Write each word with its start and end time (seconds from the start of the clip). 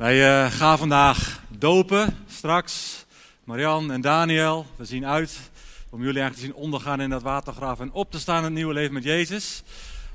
Wij 0.00 0.44
uh, 0.44 0.52
gaan 0.52 0.78
vandaag 0.78 1.42
dopen 1.48 2.24
straks. 2.28 3.04
Marian 3.44 3.92
en 3.92 4.00
Daniel, 4.00 4.66
we 4.76 4.84
zien 4.84 5.06
uit 5.06 5.50
om 5.90 6.02
jullie 6.02 6.20
eigenlijk 6.20 6.34
te 6.34 6.40
zien 6.40 6.64
ondergaan 6.64 7.00
in 7.00 7.10
dat 7.10 7.22
watergraaf 7.22 7.80
en 7.80 7.92
op 7.92 8.10
te 8.10 8.18
staan 8.18 8.38
in 8.38 8.44
het 8.44 8.52
nieuwe 8.52 8.72
leven 8.72 8.92
met 8.92 9.04
Jezus. 9.04 9.62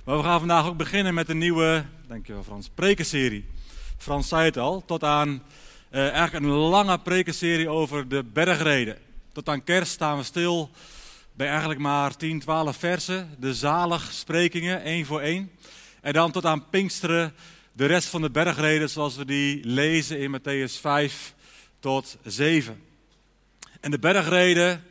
Maar 0.04 0.18
we 0.18 0.24
gaan 0.24 0.40
vandaag 0.40 0.66
ook 0.66 0.78
beginnen 0.78 1.14
met 1.14 1.30
een 1.30 1.38
nieuwe, 1.38 1.86
dankjewel 2.08 2.44
Frans, 2.44 2.70
prekenserie. 2.74 3.46
Frans 3.98 4.28
zei 4.28 4.46
het 4.46 4.58
al, 4.58 4.84
tot 4.86 5.04
aan 5.04 5.44
uh, 5.92 6.10
eigenlijk 6.10 6.46
een 6.46 6.52
lange 6.52 7.00
prekenserie 7.00 7.70
over 7.70 8.08
de 8.08 8.24
bergreden. 8.24 8.98
Tot 9.34 9.50
aan 9.50 9.64
kerst 9.64 9.92
staan 9.92 10.18
we 10.18 10.24
stil 10.24 10.70
bij 11.34 11.48
eigenlijk 11.48 11.80
maar 11.80 12.16
10, 12.16 12.40
12 12.40 12.78
versen, 12.78 13.36
de 13.40 13.54
zalig 13.54 14.12
sprekingen, 14.12 14.84
één 14.84 15.06
voor 15.06 15.22
één. 15.22 15.52
En 16.02 16.14
dan 16.14 16.32
tot 16.32 16.46
aan 16.46 16.70
Pinksteren 16.70 17.34
de 17.76 17.86
rest 17.86 18.08
van 18.08 18.22
de 18.22 18.30
bergreden 18.30 18.90
zoals 18.90 19.16
we 19.16 19.26
die 19.26 19.66
lezen 19.66 20.20
in 20.20 20.40
Matthäus 20.40 20.80
5 20.80 21.34
tot 21.80 22.18
7. 22.24 22.82
En 23.80 23.92
de 23.92 24.00
bergreden 24.00 24.84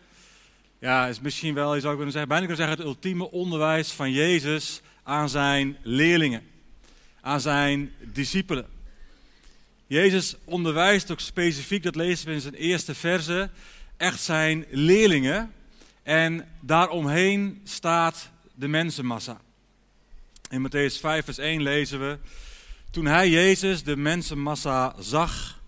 ja, 0.79 1.07
is 1.07 1.21
misschien 1.21 1.55
wel, 1.55 1.75
je 1.75 1.81
zou 1.81 1.95
kunnen 1.95 2.13
zeggen, 2.13 2.29
bijna 2.29 2.47
kunnen 2.47 2.67
zeggen, 2.67 2.85
het 2.85 2.95
ultieme 2.95 3.31
onderwijs 3.31 3.91
van 3.91 4.11
Jezus 4.13 4.81
aan 5.03 5.29
zijn 5.29 5.77
leerlingen, 5.83 6.43
aan 7.21 7.41
zijn 7.41 7.93
discipelen. 8.01 8.67
Jezus 9.87 10.35
onderwijst 10.45 11.11
ook 11.11 11.21
specifiek, 11.21 11.83
dat 11.83 11.95
lezen 11.95 12.27
we 12.27 12.33
in 12.33 12.41
zijn 12.41 12.55
eerste 12.55 12.95
verse, 12.95 13.51
echt 13.97 14.21
zijn 14.21 14.65
leerlingen. 14.71 15.53
En 16.03 16.49
daaromheen 16.61 17.61
staat 17.65 18.31
de 18.55 18.69
mensenmassa. 18.69 19.41
In 20.51 20.69
Matthäus 20.69 21.01
5, 21.01 21.25
vers 21.25 21.39
1 21.39 21.63
lezen 21.63 22.01
we. 22.01 22.19
Toen 22.95 23.07
hij 23.07 23.29
Jezus, 23.29 23.83
de 23.83 23.97
mensenmassa, 23.97 24.95
zag, 24.99 25.61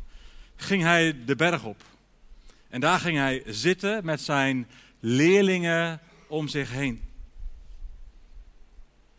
ging 0.57 0.83
hij 0.83 1.25
de 1.25 1.37
berg 1.37 1.65
op. 1.65 1.83
En 2.69 2.81
daar 2.81 2.99
ging 2.99 3.17
hij 3.19 3.43
zitten 3.47 4.05
met 4.05 4.21
zijn 4.21 4.69
leerlingen 5.01 6.01
om 6.27 6.49
zich 6.49 6.71
heen. 6.71 7.03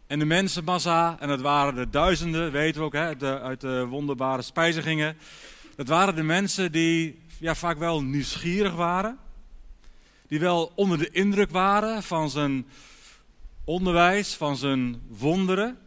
En 0.07 0.19
de 0.19 0.25
mensenmassa, 0.25 1.17
en 1.19 1.27
dat 1.27 1.41
waren 1.41 1.75
de 1.75 1.89
duizenden, 1.89 2.51
weten 2.51 2.81
we 2.81 2.85
ook 2.85 2.93
hè, 2.93 3.15
de, 3.15 3.39
uit 3.39 3.61
de 3.61 3.85
wonderbare 3.85 4.41
spijzigingen. 4.41 5.17
Dat 5.75 5.87
waren 5.87 6.15
de 6.15 6.23
mensen 6.23 6.71
die 6.71 7.21
ja, 7.39 7.55
vaak 7.55 7.77
wel 7.77 8.03
nieuwsgierig 8.03 8.73
waren. 8.73 9.17
Die 10.27 10.39
wel 10.39 10.71
onder 10.75 10.97
de 10.97 11.09
indruk 11.09 11.51
waren 11.51 12.03
van 12.03 12.29
zijn 12.29 12.67
onderwijs, 13.63 14.33
van 14.33 14.57
zijn 14.57 15.01
wonderen. 15.07 15.77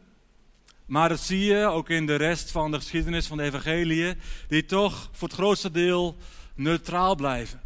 Maar 0.90 1.08
dat 1.08 1.20
zie 1.20 1.44
je 1.44 1.66
ook 1.66 1.88
in 1.88 2.06
de 2.06 2.16
rest 2.16 2.50
van 2.50 2.70
de 2.70 2.76
geschiedenis 2.76 3.26
van 3.26 3.36
de 3.36 3.42
evangeliën, 3.42 4.20
die 4.48 4.64
toch 4.64 5.08
voor 5.12 5.28
het 5.28 5.36
grootste 5.36 5.70
deel 5.70 6.16
neutraal 6.54 7.14
blijven. 7.14 7.60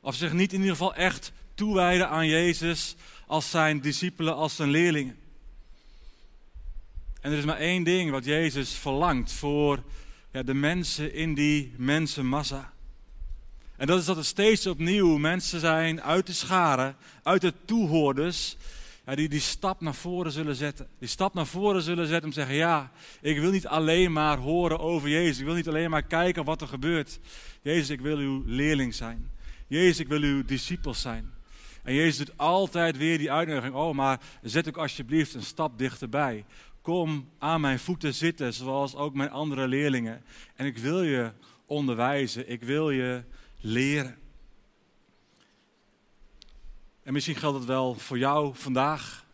Of 0.00 0.14
zich 0.14 0.32
niet 0.32 0.52
in 0.52 0.58
ieder 0.58 0.76
geval 0.76 0.94
echt 0.94 1.32
toewijden 1.54 2.08
aan 2.08 2.26
Jezus 2.26 2.96
als 3.26 3.50
zijn 3.50 3.80
discipelen, 3.80 4.34
als 4.34 4.56
zijn 4.56 4.70
leerlingen. 4.70 5.16
En 7.20 7.32
er 7.32 7.38
is 7.38 7.44
maar 7.44 7.58
één 7.58 7.84
ding 7.84 8.10
wat 8.10 8.24
Jezus 8.24 8.70
verlangt 8.70 9.32
voor 9.32 9.82
ja, 10.32 10.42
de 10.42 10.54
mensen 10.54 11.14
in 11.14 11.34
die 11.34 11.74
mensenmassa. 11.76 12.72
En 13.76 13.86
dat 13.86 13.98
is 13.98 14.04
dat 14.04 14.16
er 14.16 14.24
steeds 14.24 14.66
opnieuw 14.66 15.16
mensen 15.16 15.60
zijn 15.60 16.02
uit 16.02 16.26
de 16.26 16.32
scharen, 16.32 16.96
uit 17.22 17.40
de 17.40 17.52
toehoorders, 17.64 18.56
die 19.14 19.28
die 19.28 19.40
stap 19.40 19.80
naar 19.80 19.94
voren 19.94 20.32
zullen 20.32 20.56
zetten. 20.56 20.88
Die 20.98 21.08
stap 21.08 21.34
naar 21.34 21.46
voren 21.46 21.82
zullen 21.82 22.06
zetten 22.06 22.24
om 22.24 22.30
te 22.30 22.40
zeggen, 22.40 22.56
ja, 22.56 22.90
ik 23.20 23.38
wil 23.38 23.50
niet 23.50 23.66
alleen 23.66 24.12
maar 24.12 24.38
horen 24.38 24.78
over 24.78 25.08
Jezus. 25.08 25.38
Ik 25.38 25.44
wil 25.44 25.54
niet 25.54 25.68
alleen 25.68 25.90
maar 25.90 26.02
kijken 26.02 26.44
wat 26.44 26.60
er 26.60 26.68
gebeurt. 26.68 27.20
Jezus, 27.62 27.90
ik 27.90 28.00
wil 28.00 28.18
uw 28.18 28.42
leerling 28.46 28.94
zijn. 28.94 29.30
Jezus, 29.66 29.98
ik 29.98 30.08
wil 30.08 30.20
uw 30.20 30.44
discipel 30.44 30.94
zijn. 30.94 31.32
En 31.82 31.94
Jezus 31.94 32.16
doet 32.16 32.38
altijd 32.38 32.96
weer 32.96 33.18
die 33.18 33.32
uitnodiging. 33.32 33.74
Oh, 33.74 33.94
maar 33.94 34.20
zet 34.42 34.68
ook 34.68 34.76
alsjeblieft 34.76 35.34
een 35.34 35.42
stap 35.42 35.78
dichterbij. 35.78 36.44
Kom 36.80 37.28
aan 37.38 37.60
mijn 37.60 37.78
voeten 37.78 38.14
zitten, 38.14 38.52
zoals 38.52 38.94
ook 38.94 39.14
mijn 39.14 39.30
andere 39.30 39.68
leerlingen. 39.68 40.22
En 40.56 40.66
ik 40.66 40.78
wil 40.78 41.02
je 41.02 41.32
onderwijzen. 41.66 42.50
Ik 42.50 42.62
wil 42.62 42.90
je 42.90 43.22
leren. 43.60 44.16
En 47.06 47.12
misschien 47.12 47.36
geldt 47.36 47.58
het 47.58 47.66
wel 47.66 47.94
voor 47.94 48.18
jou 48.18 48.54
vandaag. 48.54 49.24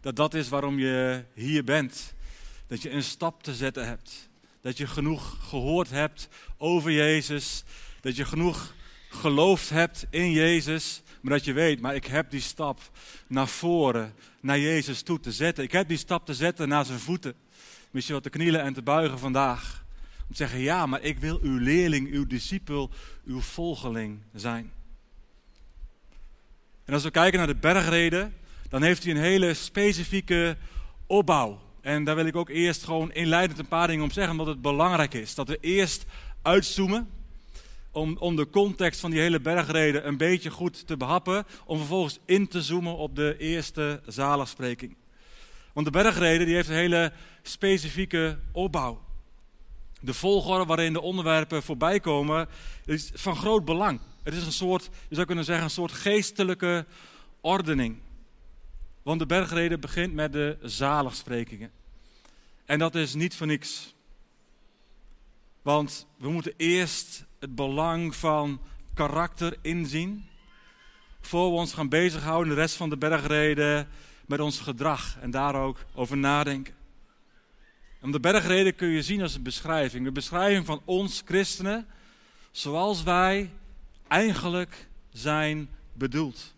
Dat 0.00 0.16
dat 0.16 0.34
is 0.34 0.48
waarom 0.48 0.78
je 0.78 1.24
hier 1.34 1.64
bent. 1.64 2.14
Dat 2.66 2.82
je 2.82 2.90
een 2.90 3.02
stap 3.02 3.42
te 3.42 3.54
zetten 3.54 3.86
hebt. 3.86 4.28
Dat 4.60 4.76
je 4.76 4.86
genoeg 4.86 5.36
gehoord 5.48 5.90
hebt 5.90 6.28
over 6.56 6.92
Jezus. 6.92 7.64
Dat 8.00 8.16
je 8.16 8.24
genoeg 8.24 8.74
geloofd 9.08 9.68
hebt 9.68 10.06
in 10.10 10.30
Jezus. 10.30 11.02
Maar 11.20 11.32
dat 11.32 11.44
je 11.44 11.52
weet, 11.52 11.80
maar 11.80 11.94
ik 11.94 12.06
heb 12.06 12.30
die 12.30 12.40
stap 12.40 12.80
naar 13.26 13.48
voren, 13.48 14.14
naar 14.40 14.58
Jezus 14.58 15.02
toe 15.02 15.20
te 15.20 15.32
zetten. 15.32 15.64
Ik 15.64 15.72
heb 15.72 15.88
die 15.88 15.98
stap 15.98 16.26
te 16.26 16.34
zetten 16.34 16.68
naar 16.68 16.84
zijn 16.84 16.98
voeten. 16.98 17.34
Misschien 17.90 18.14
wat 18.14 18.24
te 18.24 18.30
knielen 18.30 18.62
en 18.62 18.72
te 18.72 18.82
buigen 18.82 19.18
vandaag. 19.18 19.84
Om 20.20 20.28
te 20.28 20.36
zeggen, 20.36 20.58
ja, 20.58 20.86
maar 20.86 21.02
ik 21.02 21.18
wil 21.18 21.40
uw 21.42 21.58
leerling, 21.58 22.10
uw 22.10 22.26
discipel, 22.26 22.90
uw 23.24 23.40
volgeling 23.40 24.18
zijn. 24.34 24.72
En 26.90 26.96
als 26.96 27.04
we 27.04 27.10
kijken 27.10 27.38
naar 27.38 27.46
de 27.46 27.54
bergreden, 27.54 28.34
dan 28.68 28.82
heeft 28.82 29.02
hij 29.02 29.12
een 29.12 29.20
hele 29.20 29.54
specifieke 29.54 30.56
opbouw. 31.06 31.60
En 31.80 32.04
daar 32.04 32.14
wil 32.14 32.26
ik 32.26 32.36
ook 32.36 32.48
eerst 32.48 32.84
gewoon 32.84 33.12
inleidend 33.12 33.58
een 33.58 33.68
paar 33.68 33.86
dingen 33.86 34.04
om 34.04 34.10
zeggen, 34.10 34.32
omdat 34.32 34.46
het 34.46 34.62
belangrijk 34.62 35.14
is. 35.14 35.34
Dat 35.34 35.48
we 35.48 35.58
eerst 35.60 36.04
uitzoomen, 36.42 37.08
om, 37.90 38.16
om 38.18 38.36
de 38.36 38.50
context 38.50 39.00
van 39.00 39.10
die 39.10 39.20
hele 39.20 39.40
bergreden 39.40 40.06
een 40.06 40.16
beetje 40.16 40.50
goed 40.50 40.86
te 40.86 40.96
behappen, 40.96 41.46
om 41.64 41.78
vervolgens 41.78 42.18
in 42.24 42.48
te 42.48 42.62
zoomen 42.62 42.96
op 42.96 43.16
de 43.16 43.36
eerste 43.38 44.00
zaligspreking. 44.06 44.96
Want 45.72 45.86
de 45.86 45.92
bergreden 45.92 46.46
die 46.46 46.54
heeft 46.54 46.68
een 46.68 46.74
hele 46.74 47.12
specifieke 47.42 48.38
opbouw. 48.52 49.00
De 50.00 50.14
volgorde 50.14 50.64
waarin 50.64 50.92
de 50.92 51.00
onderwerpen 51.00 51.62
voorbij 51.62 52.00
komen 52.00 52.48
is 52.84 53.10
van 53.14 53.36
groot 53.36 53.64
belang. 53.64 54.00
Het 54.22 54.34
is 54.34 54.44
een 54.46 54.52
soort, 54.52 54.88
je 55.08 55.14
zou 55.14 55.26
kunnen 55.26 55.44
zeggen, 55.44 55.64
een 55.64 55.70
soort 55.70 55.92
geestelijke 55.92 56.86
ordening. 57.40 57.98
Want 59.02 59.18
de 59.18 59.26
bergreden 59.26 59.80
begint 59.80 60.14
met 60.14 60.32
de 60.32 60.58
zaligsprekingen. 60.62 61.70
En 62.64 62.78
dat 62.78 62.94
is 62.94 63.14
niet 63.14 63.36
voor 63.36 63.46
niks. 63.46 63.94
Want 65.62 66.06
we 66.16 66.30
moeten 66.30 66.54
eerst 66.56 67.24
het 67.38 67.54
belang 67.54 68.14
van 68.16 68.60
karakter 68.94 69.56
inzien. 69.62 70.28
Voor 71.20 71.50
we 71.50 71.56
ons 71.56 71.72
gaan 71.72 71.88
bezighouden 71.88 72.54
de 72.54 72.60
rest 72.60 72.76
van 72.76 72.90
de 72.90 72.96
bergreden 72.96 73.88
met 74.26 74.40
ons 74.40 74.60
gedrag 74.60 75.16
en 75.20 75.30
daar 75.30 75.54
ook 75.54 75.84
over 75.94 76.16
nadenken. 76.16 76.74
En 78.00 78.10
de 78.10 78.20
bergreden 78.20 78.74
kun 78.74 78.88
je 78.88 79.02
zien 79.02 79.22
als 79.22 79.34
een 79.34 79.42
beschrijving. 79.42 80.06
Een 80.06 80.12
beschrijving 80.12 80.66
van 80.66 80.82
ons 80.84 81.22
christenen 81.24 81.86
zoals 82.50 83.02
wij 83.02 83.50
eigenlijk 84.10 84.88
zijn 85.10 85.68
bedoeld. 85.92 86.54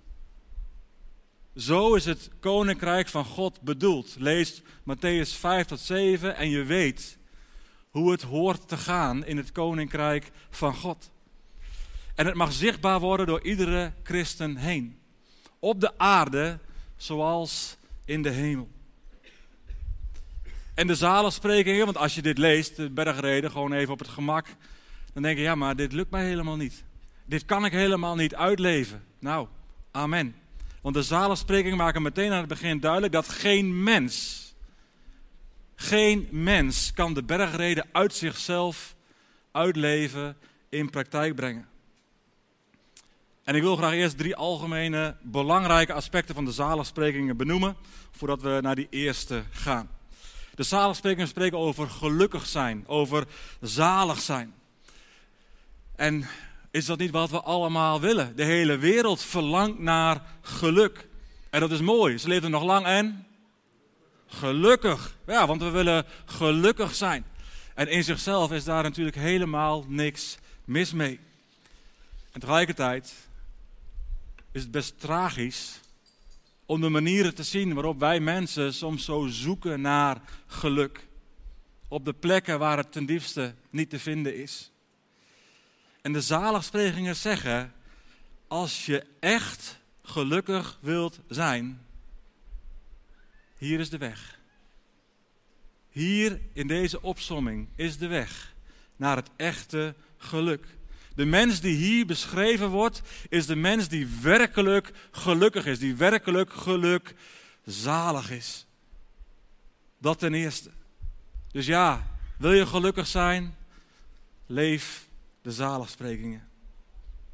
Zo 1.57 1.95
is 1.95 2.05
het 2.05 2.31
koninkrijk 2.41 3.09
van 3.09 3.25
God 3.25 3.61
bedoeld. 3.61 4.17
Lees 4.19 4.63
Matthäus 4.63 5.39
5 5.39 5.67
tot 5.67 5.81
7 5.81 6.37
en 6.37 6.51
je 6.51 6.65
weet 6.65 7.19
hoe 7.91 8.11
het 8.11 8.23
hoort 8.23 8.69
te 8.69 8.77
gaan 8.77 9.25
in 9.25 9.37
het 9.37 9.53
koninkrijk 9.53 10.31
van 10.51 10.75
God. 10.75 11.11
En 12.15 12.27
het 12.27 12.35
mag 12.35 12.53
zichtbaar 12.53 13.01
worden 13.01 13.27
door 13.27 13.43
iedere 13.43 13.93
christen 14.03 14.57
heen. 14.57 14.99
Op 15.59 15.81
de 15.81 15.99
aarde 15.99 16.59
zoals 16.97 17.77
in 18.05 18.23
de 18.23 18.31
hemel. 18.31 18.69
En 20.75 20.87
de 20.87 20.95
zalensprekingen, 20.95 21.85
want 21.85 21.97
als 21.97 22.15
je 22.15 22.23
dit 22.23 22.39
leest, 22.39 22.77
de 22.77 22.91
bergreden, 22.91 23.51
gewoon 23.51 23.73
even 23.73 23.93
op 23.93 23.99
het 23.99 24.09
gemak, 24.09 24.47
dan 25.13 25.23
denk 25.23 25.37
je, 25.37 25.43
ja, 25.43 25.55
maar 25.55 25.77
dit 25.77 25.93
lukt 25.93 26.11
mij 26.11 26.25
helemaal 26.25 26.57
niet. 26.57 26.85
Dit 27.25 27.45
kan 27.45 27.65
ik 27.65 27.73
helemaal 27.73 28.15
niet 28.15 28.35
uitleven. 28.35 29.05
Nou, 29.19 29.49
amen. 29.91 30.35
Want 30.81 30.95
de 30.95 31.03
zalensprekingen 31.03 31.77
maken 31.77 32.03
meteen 32.03 32.33
aan 32.33 32.39
het 32.39 32.49
begin 32.49 32.81
duidelijk 32.81 33.13
dat 33.13 33.29
geen 33.29 33.83
mens, 33.83 34.47
geen 35.75 36.29
mens 36.31 36.93
kan 36.93 37.15
de 37.15 37.23
bergreden 37.23 37.87
uit 37.93 38.15
zichzelf 38.15 38.95
uitleven, 39.53 40.37
in 40.69 40.91
praktijk 40.91 41.35
brengen. 41.35 41.69
En 43.45 43.55
ik 43.55 43.63
wil 43.63 43.77
graag 43.77 43.93
eerst 43.93 44.19
drie 44.19 44.37
algemene 44.37 45.17
belangrijke 45.23 45.93
aspecten 45.93 46.35
van 46.35 46.45
de 46.45 46.53
zaligsprekingen 46.53 47.37
benoemen, 47.37 47.77
voordat 48.11 48.43
we 48.43 48.59
naar 48.63 48.75
die 48.75 48.87
eerste 48.91 49.43
gaan. 49.51 49.91
De 50.55 50.63
zaligsprekingen 50.63 51.29
spreken 51.29 51.59
over 51.59 51.91
gelukkig 51.91 52.47
zijn, 52.47 52.85
over 52.87 53.27
zalig 53.61 54.21
zijn. 54.21 54.55
En 55.97 56.27
is 56.73 56.87
dat 56.87 56.99
niet 56.99 57.11
wat 57.11 57.31
we 57.31 57.41
allemaal 57.41 58.01
willen? 58.01 58.37
De 58.37 58.45
hele 58.45 58.77
wereld 58.77 59.23
verlangt 59.23 59.79
naar 59.79 60.23
geluk. 60.41 61.09
En 61.51 61.61
dat 61.61 61.71
is 61.71 61.81
mooi. 61.81 62.19
Ze 62.19 62.29
leven 62.29 62.51
nog 62.51 62.63
lang 62.63 62.87
en 62.87 63.27
gelukkig. 64.27 65.17
Ja, 65.27 65.47
want 65.47 65.63
we 65.63 65.71
willen 65.71 66.07
gelukkig 66.25 66.95
zijn. 66.95 67.25
En 67.75 67.89
in 67.89 68.05
zichzelf 68.05 68.53
is 68.53 68.65
daar 68.65 68.83
natuurlijk 68.83 69.17
helemaal 69.17 69.85
niks 69.89 70.39
mis 70.65 70.93
mee. 70.93 71.21
En 72.33 72.41
tegelijkertijd 72.41 73.15
is 74.53 74.63
het 74.63 74.71
best 74.71 75.01
tragisch 75.01 75.81
om 76.67 76.81
de 76.81 76.89
manieren 76.89 77.35
te 77.35 77.43
zien 77.43 77.75
waarop 77.75 78.01
wij 78.01 78.21
mensen 78.21 78.75
soms 78.75 79.05
zo 79.05 79.27
zoeken 79.27 79.81
naar 79.81 80.21
geluk. 80.47 81.07
Op 81.89 82.05
de 82.05 82.13
plekken 82.13 82.59
waar 82.59 82.77
het 82.77 82.93
ten 82.93 83.07
diepste 83.07 83.55
niet 83.71 83.91
te 83.91 83.99
vinden 83.99 84.37
is. 84.37 84.72
En 86.03 86.13
de 86.13 86.21
zaligsprekingen 86.21 87.17
zeggen, 87.17 87.73
als 88.49 88.87
je 88.87 89.05
echt 89.21 89.79
gelukkig 90.03 90.79
wilt 90.81 91.21
zijn, 91.29 91.87
hier 93.57 93.81
is 93.81 93.91
de 93.91 93.99
weg. 93.99 94.39
Hier 95.91 96.41
in 96.53 96.67
deze 96.67 97.03
opsomming 97.03 97.69
is 97.77 97.99
de 97.99 98.07
weg 98.07 98.55
naar 98.97 99.17
het 99.17 99.31
echte 99.37 99.95
geluk. 100.17 100.67
De 101.15 101.25
mens 101.25 101.61
die 101.61 101.77
hier 101.77 102.07
beschreven 102.07 102.69
wordt, 102.69 103.03
is 103.29 103.47
de 103.47 103.57
mens 103.57 103.89
die 103.89 104.09
werkelijk 104.23 104.93
gelukkig 105.11 105.67
is, 105.67 105.79
die 105.79 105.97
werkelijk 105.97 106.53
geluk 106.53 107.15
zalig 107.65 108.31
is. 108.31 108.67
Dat 109.99 110.19
ten 110.19 110.35
eerste. 110.35 110.71
Dus 111.51 111.67
ja, 111.67 112.07
wil 112.39 112.53
je 112.53 112.67
gelukkig 112.67 113.07
zijn? 113.07 113.57
Leef 114.47 115.09
de 115.43 115.53
zaligsprekingen. 115.53 116.49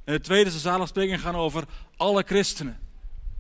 En 0.04 0.14
de 0.14 0.20
tweede 0.20 0.50
de 0.50 0.58
zaligsprekingen 0.58 1.18
gaan 1.18 1.36
over 1.36 1.64
alle 1.96 2.22
christenen. 2.26 2.78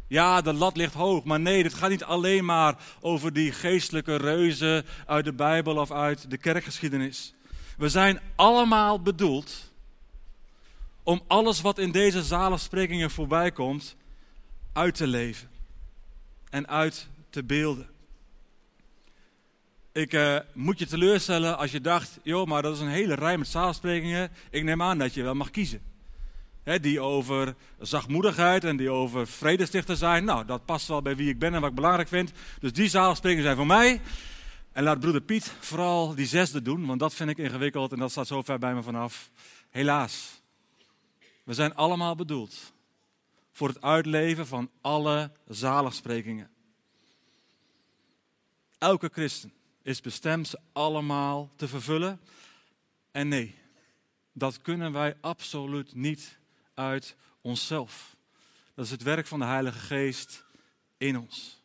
Ja, 0.08 0.40
de 0.40 0.52
lat 0.52 0.76
ligt 0.76 0.94
hoog, 0.94 1.24
maar 1.24 1.40
nee, 1.40 1.62
dit 1.62 1.74
gaat 1.74 1.90
niet 1.90 2.04
alleen 2.04 2.44
maar 2.44 2.76
over 3.00 3.32
die 3.32 3.52
geestelijke 3.52 4.16
reuzen 4.16 4.84
uit 5.06 5.24
de 5.24 5.32
Bijbel 5.32 5.76
of 5.76 5.90
uit 5.90 6.30
de 6.30 6.38
kerkgeschiedenis. 6.38 7.34
We 7.76 7.88
zijn 7.88 8.20
allemaal 8.36 9.00
bedoeld 9.00 9.72
om 11.02 11.22
alles 11.26 11.60
wat 11.60 11.78
in 11.78 11.92
deze 11.92 12.22
zaligsprekingen 12.22 13.10
voorbij 13.10 13.52
komt 13.52 13.96
uit 14.72 14.94
te 14.94 15.06
leven 15.06 15.50
en 16.50 16.68
uit 16.68 17.08
te 17.30 17.44
beelden. 17.44 17.88
Ik 19.98 20.12
uh, 20.12 20.38
moet 20.52 20.78
je 20.78 20.86
teleurstellen 20.86 21.58
als 21.58 21.70
je 21.70 21.80
dacht, 21.80 22.18
joh, 22.22 22.46
maar 22.46 22.62
dat 22.62 22.74
is 22.74 22.80
een 22.80 22.88
hele 22.88 23.14
rij 23.14 23.38
met 23.38 23.48
zaligsprekingen. 23.48 24.30
Ik 24.50 24.64
neem 24.64 24.82
aan 24.82 24.98
dat 24.98 25.14
je 25.14 25.22
wel 25.22 25.34
mag 25.34 25.50
kiezen 25.50 25.82
die 26.80 27.00
over 27.00 27.54
zachtmoedigheid 27.78 28.64
en 28.64 28.76
die 28.76 28.90
over 28.90 29.26
vredestichter 29.26 29.96
zijn. 29.96 30.24
Nou, 30.24 30.44
dat 30.44 30.64
past 30.64 30.88
wel 30.88 31.02
bij 31.02 31.16
wie 31.16 31.28
ik 31.28 31.38
ben 31.38 31.54
en 31.54 31.60
wat 31.60 31.70
ik 31.70 31.74
belangrijk 31.74 32.08
vind. 32.08 32.32
Dus 32.60 32.72
die 32.72 32.88
zaligsprekingen 32.88 33.44
zijn 33.44 33.56
voor 33.56 33.66
mij. 33.66 34.00
En 34.72 34.82
laat 34.82 35.00
broeder 35.00 35.20
Piet 35.20 35.52
vooral 35.60 36.14
die 36.14 36.26
zesde 36.26 36.62
doen, 36.62 36.86
want 36.86 37.00
dat 37.00 37.14
vind 37.14 37.30
ik 37.30 37.38
ingewikkeld 37.38 37.92
en 37.92 37.98
dat 37.98 38.10
staat 38.10 38.26
zo 38.26 38.42
ver 38.42 38.58
bij 38.58 38.74
me 38.74 38.82
vanaf. 38.82 39.30
Helaas. 39.70 40.42
We 41.44 41.54
zijn 41.54 41.74
allemaal 41.74 42.14
bedoeld 42.14 42.72
voor 43.52 43.68
het 43.68 43.82
uitleven 43.82 44.46
van 44.46 44.70
alle 44.80 45.30
zaligsprekingen. 45.46 46.50
Elke 48.78 49.10
christen 49.12 49.52
is 49.88 50.00
bestemd 50.00 50.48
ze 50.48 50.58
allemaal 50.72 51.50
te 51.56 51.68
vervullen. 51.68 52.20
En 53.10 53.28
nee, 53.28 53.54
dat 54.32 54.62
kunnen 54.62 54.92
wij 54.92 55.16
absoluut 55.20 55.94
niet 55.94 56.38
uit 56.74 57.16
onszelf. 57.40 58.16
Dat 58.74 58.84
is 58.84 58.90
het 58.90 59.02
werk 59.02 59.26
van 59.26 59.38
de 59.38 59.44
Heilige 59.44 59.78
Geest 59.78 60.44
in 60.96 61.18
ons. 61.18 61.62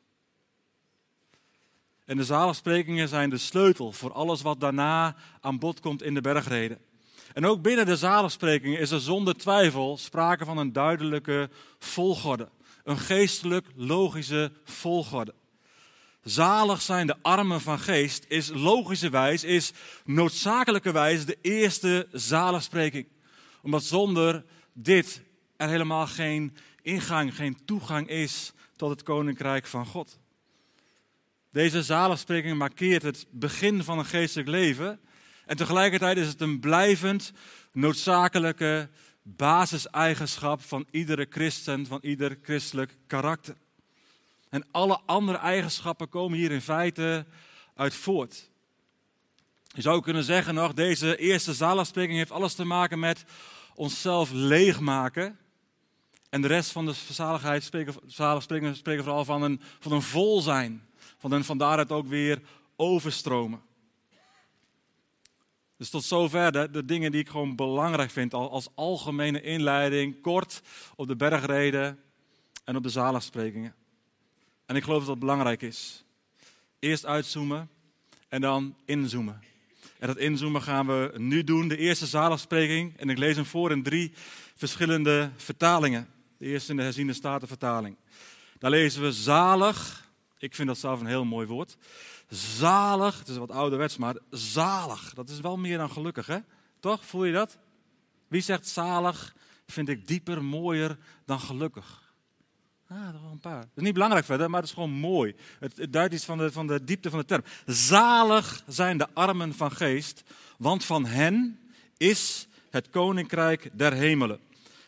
En 2.06 2.18
de 2.18 2.24
zaligsprekingen 2.24 3.08
zijn 3.08 3.30
de 3.30 3.38
sleutel 3.38 3.92
voor 3.92 4.14
alles 4.14 4.42
wat 4.42 4.60
daarna 4.60 5.16
aan 5.42 5.60
bod 5.60 5.80
komt 5.80 6.02
in 6.02 6.14
de 6.14 6.22
bergreden. 6.22 6.80
En 7.34 7.46
ook 7.46 7.62
binnen 7.62 7.86
de 7.86 7.98
zaligsprekingen 7.98 8.80
is 8.80 8.92
er 8.92 9.02
zonder 9.02 9.38
twijfel 9.38 9.98
sprake 9.98 10.46
van 10.46 10.58
een 10.58 10.74
duidelijke 10.74 11.50
volgorde. 11.80 12.50
Een 12.84 12.98
geestelijk 12.98 13.68
logische 13.76 14.52
volgorde. 14.64 15.34
Zalig 16.24 16.82
zijn 16.82 17.08
de 17.08 17.16
armen 17.22 17.62
van 17.62 17.80
geest 17.80 18.26
is 18.28 18.50
logischerwijs, 18.54 19.44
is 19.44 19.72
noodzakelijkerwijs 20.06 21.26
de 21.26 21.38
eerste 21.42 22.08
zaligspreking. 22.12 23.08
Omdat 23.62 23.84
zonder 23.84 24.46
dit 24.74 25.22
er 25.58 25.70
helemaal 25.70 26.08
geen 26.08 26.58
ingang, 26.82 27.36
geen 27.36 27.66
toegang 27.66 28.08
is 28.08 28.54
tot 28.76 28.90
het 28.90 29.04
koninkrijk 29.04 29.66
van 29.66 29.86
God. 29.86 30.20
Deze 31.52 31.84
zaligspreking 31.84 32.58
markeert 32.58 33.02
het 33.02 33.26
begin 33.30 33.84
van 33.84 34.00
een 34.00 34.06
geestelijk 34.06 34.50
leven 34.50 35.00
en 35.46 35.58
tegelijkertijd 35.58 36.18
is 36.18 36.28
het 36.28 36.42
een 36.42 36.60
blijvend 36.60 37.32
noodzakelijke 37.72 38.90
basiseigenschap 39.22 40.62
van 40.62 40.88
iedere 40.92 41.28
christen, 41.30 41.86
van 41.86 42.00
ieder 42.02 42.38
christelijk 42.42 42.98
karakter. 43.08 43.56
En 44.54 44.66
alle 44.72 45.00
andere 45.06 45.38
eigenschappen 45.38 46.10
komen 46.10 46.38
hier 46.38 46.52
in 46.52 46.62
feite 46.62 47.26
uit 47.76 47.94
voort. 47.94 48.50
Je 49.68 49.82
zou 49.82 50.02
kunnen 50.02 50.24
zeggen 50.24 50.54
nog, 50.54 50.74
deze 50.74 51.18
eerste 51.18 51.54
zaligspreking 51.54 52.18
heeft 52.18 52.32
alles 52.32 52.54
te 52.54 52.64
maken 52.64 53.00
met 53.00 53.24
onszelf 53.76 54.32
leegmaken. 54.32 55.40
En 56.30 56.42
de 56.42 56.48
rest 56.48 56.72
van 56.72 56.86
de 56.86 56.94
zaligheid 57.10 57.64
spreken, 57.64 57.94
spreken, 58.76 59.04
vooral 59.04 59.26
van 59.26 59.42
een, 59.42 59.62
van 59.80 59.92
een 59.92 60.02
vol 60.02 60.42
zijn. 60.42 60.88
Van 61.18 61.32
een 61.32 61.44
van 61.44 61.58
daaruit 61.58 61.92
ook 61.92 62.08
weer 62.08 62.42
overstromen. 62.76 63.62
Dus 65.78 65.90
tot 65.90 66.04
zover 66.04 66.52
de, 66.52 66.70
de 66.72 66.86
dingen 66.86 67.12
die 67.12 67.22
ik 67.22 67.30
gewoon 67.30 67.56
belangrijk 67.56 68.12
vind 68.12 68.34
als 68.34 68.68
algemene 68.76 69.42
inleiding, 69.42 70.22
kort 70.22 70.62
op 70.96 71.08
de 71.08 71.16
bergreden 71.16 72.00
en 72.64 72.76
op 72.76 72.84
de 72.84 72.90
zaligsprekingen. 72.90 73.76
En 74.66 74.76
ik 74.76 74.84
geloof 74.84 75.00
dat 75.00 75.08
dat 75.08 75.20
belangrijk 75.20 75.62
is. 75.62 76.04
Eerst 76.80 77.06
uitzoomen 77.06 77.70
en 78.30 78.42
dan 78.42 78.76
inzoomen. 78.86 79.42
En 80.00 80.08
dat 80.08 80.18
inzoomen 80.18 80.62
gaan 80.62 80.88
we 80.88 81.14
nu 81.18 81.44
doen. 81.44 81.68
De 81.68 81.78
eerste 81.78 82.06
zaligspreking. 82.06 82.98
En 82.98 83.10
ik 83.10 83.18
lees 83.18 83.36
hem 83.36 83.46
voor 83.46 83.72
in 83.72 83.84
drie 83.84 84.12
verschillende 84.56 85.32
vertalingen. 85.36 86.08
De 86.38 86.46
eerste 86.46 86.72
in 86.72 86.78
de 86.78 86.84
herziende 86.84 87.14
statenvertaling. 87.14 87.98
Daar 88.60 88.72
lezen 88.72 89.02
we 89.02 89.12
zalig. 89.12 90.10
Ik 90.38 90.56
vind 90.56 90.68
dat 90.68 90.78
zelf 90.78 91.00
een 91.00 91.06
heel 91.06 91.26
mooi 91.26 91.48
woord. 91.48 91.78
Zalig, 92.30 93.20
het 93.20 93.28
is 93.28 93.38
wat 93.38 93.52
ouderwets, 93.52 93.98
maar 93.98 94.16
zalig. 94.30 95.14
Dat 95.14 95.30
is 95.30 95.40
wel 95.40 95.58
meer 95.58 95.78
dan 95.78 95.90
gelukkig, 95.90 96.28
hè? 96.28 96.38
Toch? 96.80 97.06
Voel 97.06 97.26
je 97.26 97.34
dat? 97.34 97.58
Wie 98.28 98.42
zegt 98.42 98.68
zalig 98.68 99.36
vind 99.68 99.90
ik 99.90 100.08
dieper, 100.08 100.44
mooier 100.44 100.98
dan 101.26 101.40
gelukkig? 101.40 102.03
Wel 102.94 103.32
een 103.32 103.40
paar. 103.40 103.60
Dat 103.60 103.70
is 103.76 103.84
niet 103.84 103.94
belangrijk 103.94 104.26
verder, 104.26 104.50
maar 104.50 104.60
het 104.60 104.70
is 104.70 104.76
gewoon 104.76 104.92
mooi. 104.92 105.36
Het, 105.60 105.94
duidt 105.94 106.14
iets 106.14 106.26
van 106.26 106.38
de, 106.38 106.52
van 106.52 106.68
de 106.68 106.84
diepte 106.84 107.10
van 107.10 107.20
de 107.20 107.26
term. 107.26 107.44
Zalig 107.66 108.64
zijn 108.68 108.98
de 108.98 109.08
armen 109.14 109.54
van 109.54 109.72
geest, 109.72 110.24
want 110.58 110.86
van 110.86 111.06
hen 111.06 111.60
is 111.98 112.48
het 112.70 112.90
koninkrijk 112.90 113.70
der 113.74 113.94
hemelen. 113.94 114.40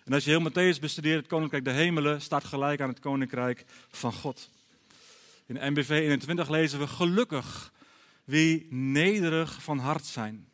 En 0.04 0.14
als 0.14 0.24
je 0.24 0.30
heel 0.30 0.50
Matthäus 0.50 0.80
bestudeert, 0.80 1.18
het 1.18 1.28
koninkrijk 1.28 1.64
der 1.64 1.74
hemelen 1.74 2.22
staat 2.22 2.44
gelijk 2.44 2.82
aan 2.82 2.90
het 2.90 3.00
koninkrijk 3.00 3.66
van 3.90 4.14
God. 4.14 4.50
In 5.46 5.72
NBV 5.72 5.90
21 5.90 6.50
lezen 6.50 6.80
we 6.80 6.88
gelukkig 6.88 7.74
wie 8.24 8.68
nederig 8.70 9.64
van 9.64 9.78
hart 9.78 10.06
zijn, 10.06 10.48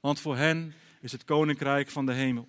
want 0.00 0.20
voor 0.20 0.36
hen 0.36 0.74
is 1.00 1.12
het 1.12 1.24
koninkrijk 1.24 1.90
van 1.90 2.06
de 2.06 2.12
hemel. 2.12 2.48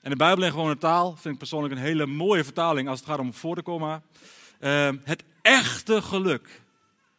En 0.00 0.10
de 0.10 0.16
Bijbel 0.16 0.44
in 0.44 0.50
gewone 0.50 0.78
taal 0.78 1.16
vind 1.16 1.32
ik 1.32 1.38
persoonlijk 1.38 1.74
een 1.74 1.80
hele 1.80 2.06
mooie 2.06 2.44
vertaling 2.44 2.88
als 2.88 2.98
het 2.98 3.08
gaat 3.08 3.18
om 3.18 3.34
voor 3.34 3.54
de. 3.54 4.00
Uh, 4.60 4.90
het 5.04 5.24
echte 5.42 6.02
geluk, 6.02 6.62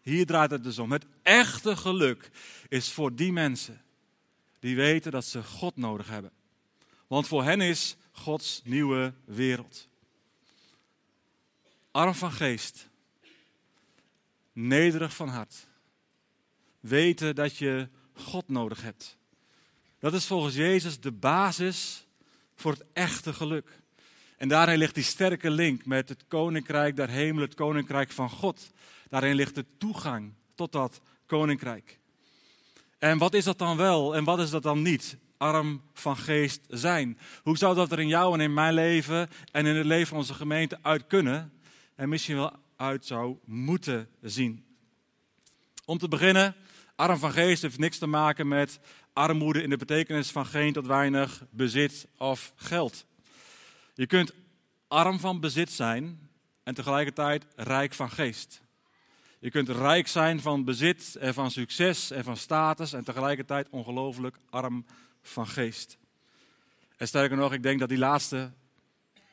hier 0.01 0.25
draait 0.25 0.51
het 0.51 0.63
dus 0.63 0.79
om. 0.79 0.91
Het 0.91 1.05
echte 1.21 1.75
geluk 1.75 2.29
is 2.67 2.91
voor 2.91 3.15
die 3.15 3.31
mensen 3.31 3.81
die 4.59 4.75
weten 4.75 5.11
dat 5.11 5.25
ze 5.25 5.43
God 5.43 5.75
nodig 5.75 6.07
hebben. 6.07 6.31
Want 7.07 7.27
voor 7.27 7.43
hen 7.43 7.61
is 7.61 7.95
Gods 8.11 8.61
nieuwe 8.63 9.13
wereld. 9.25 9.87
Arm 11.91 12.13
van 12.13 12.31
geest, 12.31 12.89
nederig 14.53 15.15
van 15.15 15.29
hart. 15.29 15.67
Weten 16.79 17.35
dat 17.35 17.57
je 17.57 17.89
God 18.13 18.47
nodig 18.47 18.81
hebt. 18.81 19.17
Dat 19.99 20.13
is 20.13 20.25
volgens 20.25 20.55
Jezus 20.55 20.99
de 20.99 21.11
basis 21.11 22.05
voor 22.61 22.71
het 22.71 22.85
echte 22.93 23.33
geluk. 23.33 23.81
En 24.37 24.47
daarin 24.47 24.77
ligt 24.77 24.95
die 24.95 25.03
sterke 25.03 25.49
link 25.49 25.85
met 25.85 26.09
het 26.09 26.23
koninkrijk 26.27 26.95
der 26.95 27.09
hemel, 27.09 27.41
het 27.41 27.53
koninkrijk 27.53 28.11
van 28.11 28.29
God. 28.29 28.71
Daarin 29.09 29.35
ligt 29.35 29.55
de 29.55 29.65
toegang 29.77 30.33
tot 30.55 30.71
dat 30.71 31.01
koninkrijk. 31.25 31.99
En 32.99 33.17
wat 33.17 33.33
is 33.33 33.43
dat 33.43 33.57
dan 33.57 33.77
wel 33.77 34.15
en 34.15 34.23
wat 34.23 34.39
is 34.39 34.49
dat 34.49 34.63
dan 34.63 34.81
niet? 34.81 35.17
Arm 35.37 35.81
van 35.93 36.17
geest 36.17 36.61
zijn. 36.67 37.17
Hoe 37.43 37.57
zou 37.57 37.75
dat 37.75 37.91
er 37.91 37.99
in 37.99 38.07
jou 38.07 38.33
en 38.33 38.39
in 38.39 38.53
mijn 38.53 38.73
leven 38.73 39.29
en 39.51 39.65
in 39.65 39.75
het 39.75 39.85
leven 39.85 40.07
van 40.07 40.17
onze 40.17 40.33
gemeente 40.33 40.77
uit 40.81 41.07
kunnen 41.07 41.53
en 41.95 42.09
misschien 42.09 42.35
wel 42.35 42.51
uit 42.75 43.05
zou 43.05 43.37
moeten 43.45 44.09
zien? 44.21 44.65
Om 45.85 45.97
te 45.97 46.07
beginnen, 46.07 46.55
Arm 46.95 47.17
van 47.17 47.31
geest 47.31 47.61
heeft 47.61 47.77
niks 47.77 47.97
te 47.97 48.07
maken 48.07 48.47
met 48.47 48.79
armoede 49.13 49.63
in 49.63 49.69
de 49.69 49.77
betekenis 49.77 50.31
van 50.31 50.45
geen 50.45 50.73
tot 50.73 50.85
weinig 50.85 51.43
bezit 51.49 52.07
of 52.17 52.53
geld. 52.55 53.05
Je 53.93 54.07
kunt 54.07 54.33
arm 54.87 55.19
van 55.19 55.39
bezit 55.39 55.71
zijn 55.71 56.29
en 56.63 56.73
tegelijkertijd 56.73 57.45
rijk 57.55 57.93
van 57.93 58.11
geest. 58.11 58.61
Je 59.39 59.49
kunt 59.49 59.69
rijk 59.69 60.07
zijn 60.07 60.41
van 60.41 60.63
bezit 60.63 61.15
en 61.15 61.33
van 61.33 61.51
succes 61.51 62.11
en 62.11 62.23
van 62.23 62.37
status 62.37 62.93
en 62.93 63.03
tegelijkertijd 63.03 63.69
ongelooflijk 63.69 64.37
arm 64.49 64.85
van 65.21 65.47
geest. 65.47 65.97
En 66.97 67.07
sterker 67.07 67.37
nog, 67.37 67.53
ik 67.53 67.63
denk 67.63 67.79
dat 67.79 67.89
die 67.89 67.97
laatste, 67.97 68.51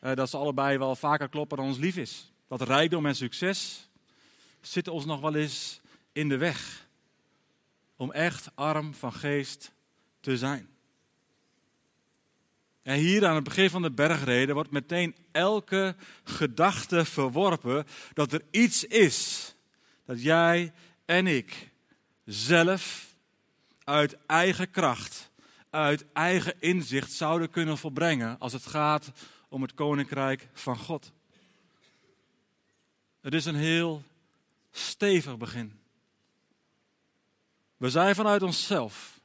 eh, 0.01 0.15
dat 0.15 0.31
ze 0.31 0.37
allebei 0.37 0.79
wel 0.79 0.97
vaker 0.97 1.29
kloppen 1.29 1.57
dan 1.57 1.67
ons 1.67 1.79
lief 1.79 1.97
is. 1.97 2.33
Dat 2.49 2.63
rijkdom 2.63 3.07
en 3.07 3.17
succes 3.17 3.89
zitten 4.61 4.93
ons 4.93 5.05
nog 5.05 5.21
wel 5.21 5.35
eens 5.35 5.81
in 6.13 6.29
de 6.29 6.37
weg 6.37 6.88
om 7.99 8.13
echt 8.13 8.51
arm 8.55 8.95
van 8.95 9.13
geest 9.13 9.73
te 10.21 10.37
zijn. 10.37 10.69
En 12.83 12.99
hier 12.99 13.27
aan 13.27 13.35
het 13.35 13.45
begin 13.45 13.71
van 13.71 13.83
de 13.83 13.91
bergreden 13.91 14.55
wordt 14.55 14.71
meteen 14.71 15.17
elke 15.33 15.97
gedachte 16.25 17.05
verworpen 17.05 17.87
dat 18.13 18.33
er 18.33 18.43
iets 18.51 18.85
is 18.85 19.55
dat 20.05 20.23
jij 20.23 20.73
en 21.05 21.27
ik 21.27 21.71
zelf 22.25 23.15
uit 23.85 24.17
eigen 24.27 24.71
kracht, 24.71 25.31
uit 25.71 26.05
eigen 26.13 26.55
inzicht 26.59 27.13
zouden 27.13 27.51
kunnen 27.51 27.79
volbrengen 27.79 28.39
als 28.39 28.53
het 28.53 28.67
gaat 28.67 29.13
om 29.49 29.63
het 29.63 29.75
koninkrijk 29.75 30.49
van 30.53 30.77
God. 30.77 31.13
Het 33.21 33.35
is 33.35 33.45
een 33.45 33.55
heel 33.55 34.03
stevig 34.71 35.37
begin. 35.37 35.81
We 37.79 37.91
zijn 37.91 38.15
vanuit 38.15 38.43
onszelf 38.43 39.21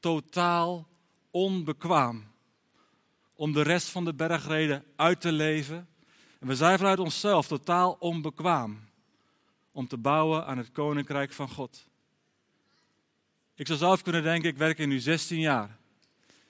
totaal 0.00 0.88
onbekwaam 1.30 2.24
om 3.34 3.52
de 3.52 3.62
rest 3.62 3.88
van 3.88 4.04
de 4.04 4.14
bergreden 4.14 4.84
uit 4.96 5.20
te 5.20 5.32
leven. 5.32 5.88
En 6.38 6.46
we 6.46 6.56
zijn 6.56 6.78
vanuit 6.78 6.98
onszelf 6.98 7.46
totaal 7.46 7.96
onbekwaam 7.98 8.80
om 9.72 9.88
te 9.88 9.96
bouwen 9.96 10.46
aan 10.46 10.58
het 10.58 10.72
koninkrijk 10.72 11.32
van 11.32 11.48
God. 11.48 11.86
Ik 13.54 13.66
zou 13.66 13.78
zelf 13.78 14.02
kunnen 14.02 14.22
denken, 14.22 14.50
ik 14.50 14.56
werk 14.56 14.78
hier 14.78 14.86
nu 14.86 14.98
16 14.98 15.40
jaar. 15.40 15.78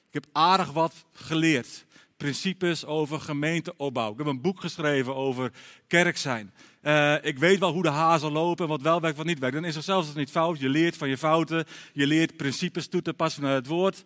Ik 0.08 0.14
heb 0.14 0.26
aardig 0.32 0.72
wat 0.72 1.04
geleerd. 1.12 1.84
Principes 2.16 2.84
over 2.84 3.20
gemeenteopbouw. 3.20 4.12
Ik 4.12 4.18
heb 4.18 4.26
een 4.26 4.40
boek 4.40 4.60
geschreven 4.60 5.14
over 5.14 5.52
kerk 5.86 6.16
zijn. 6.16 6.54
Uh, 6.82 7.24
ik 7.24 7.38
weet 7.38 7.58
wel 7.58 7.72
hoe 7.72 7.82
de 7.82 7.88
hazen 7.88 8.32
lopen, 8.32 8.68
wat 8.68 8.82
wel 8.82 9.00
werkt, 9.00 9.16
wat 9.16 9.26
niet 9.26 9.38
werkt. 9.38 9.54
Dan 9.54 9.64
is 9.64 9.76
er 9.76 9.82
zelfs 9.82 10.14
niet 10.14 10.30
fout. 10.30 10.58
Je 10.58 10.68
leert 10.68 10.96
van 10.96 11.08
je 11.08 11.18
fouten. 11.18 11.64
Je 11.92 12.06
leert 12.06 12.36
principes 12.36 12.88
toe 12.88 13.02
te 13.02 13.14
passen 13.14 13.42
naar 13.42 13.54
het 13.54 13.66
woord. 13.66 14.04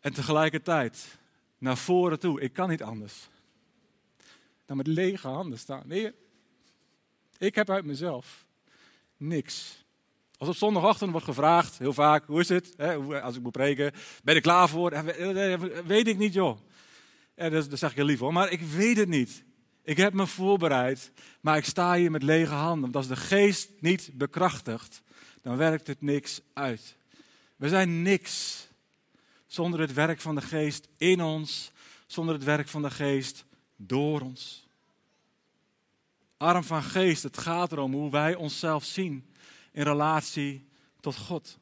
En 0.00 0.12
tegelijkertijd 0.12 1.18
naar 1.58 1.76
voren 1.76 2.18
toe. 2.18 2.40
Ik 2.40 2.52
kan 2.52 2.68
niet 2.68 2.82
anders. 2.82 3.28
Dan 4.66 4.76
met 4.76 4.86
lege 4.86 5.28
handen 5.28 5.58
staan. 5.58 5.82
Nee, 5.86 6.12
ik 7.38 7.54
heb 7.54 7.70
uit 7.70 7.84
mezelf 7.84 8.44
niks. 9.16 9.84
Als 10.38 10.48
op 10.48 10.56
zondagochtend 10.56 11.10
wordt 11.10 11.26
gevraagd, 11.26 11.78
heel 11.78 11.92
vaak, 11.92 12.26
hoe 12.26 12.40
is 12.40 12.48
het? 12.48 12.76
als 13.22 13.36
ik 13.36 13.42
moet 13.42 13.52
preken, 13.52 13.92
ben 14.22 14.36
ik 14.36 14.42
klaar 14.42 14.68
voor? 14.68 15.04
Weet 15.86 16.08
ik 16.08 16.18
niet, 16.18 16.32
joh. 16.32 16.58
Ja, 17.36 17.48
dat, 17.48 17.70
dat 17.70 17.78
zeg 17.78 17.90
ik 17.90 17.96
heel 17.96 18.04
lief 18.04 18.18
hoor, 18.18 18.32
maar 18.32 18.50
ik 18.50 18.60
weet 18.60 18.96
het 18.96 19.08
niet. 19.08 19.44
Ik 19.84 19.96
heb 19.96 20.12
me 20.12 20.26
voorbereid, 20.26 21.12
maar 21.40 21.56
ik 21.56 21.64
sta 21.64 21.94
hier 21.94 22.10
met 22.10 22.22
lege 22.22 22.54
handen. 22.54 22.80
Want 22.80 22.96
als 22.96 23.08
de 23.08 23.16
geest 23.16 23.70
niet 23.80 24.10
bekrachtigt, 24.12 25.02
dan 25.42 25.56
werkt 25.56 25.86
het 25.86 26.00
niks 26.00 26.40
uit. 26.52 26.96
We 27.56 27.68
zijn 27.68 28.02
niks 28.02 28.66
zonder 29.46 29.80
het 29.80 29.92
werk 29.92 30.20
van 30.20 30.34
de 30.34 30.40
geest 30.40 30.88
in 30.96 31.22
ons, 31.22 31.72
zonder 32.06 32.34
het 32.34 32.44
werk 32.44 32.68
van 32.68 32.82
de 32.82 32.90
geest 32.90 33.44
door 33.76 34.20
ons. 34.20 34.68
Arm 36.36 36.64
van 36.64 36.82
geest, 36.82 37.22
het 37.22 37.38
gaat 37.38 37.72
erom 37.72 37.92
hoe 37.92 38.10
wij 38.10 38.34
onszelf 38.34 38.84
zien 38.84 39.26
in 39.72 39.82
relatie 39.82 40.68
tot 41.00 41.16
God. 41.16 41.58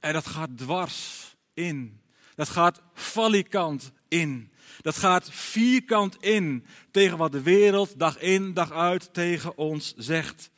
En 0.00 0.12
dat 0.12 0.26
gaat 0.26 0.58
dwars 0.58 1.34
in. 1.54 2.00
Dat 2.34 2.48
gaat 2.48 2.82
valikant 2.94 3.92
in. 4.08 4.52
Dat 4.80 4.96
gaat 4.96 5.30
vierkant 5.30 6.16
in 6.20 6.66
tegen 6.90 7.18
wat 7.18 7.32
de 7.32 7.42
wereld 7.42 7.98
dag 7.98 8.18
in, 8.18 8.54
dag 8.54 8.72
uit 8.72 9.14
tegen 9.14 9.58
ons 9.58 9.94
zegt. 9.96 10.50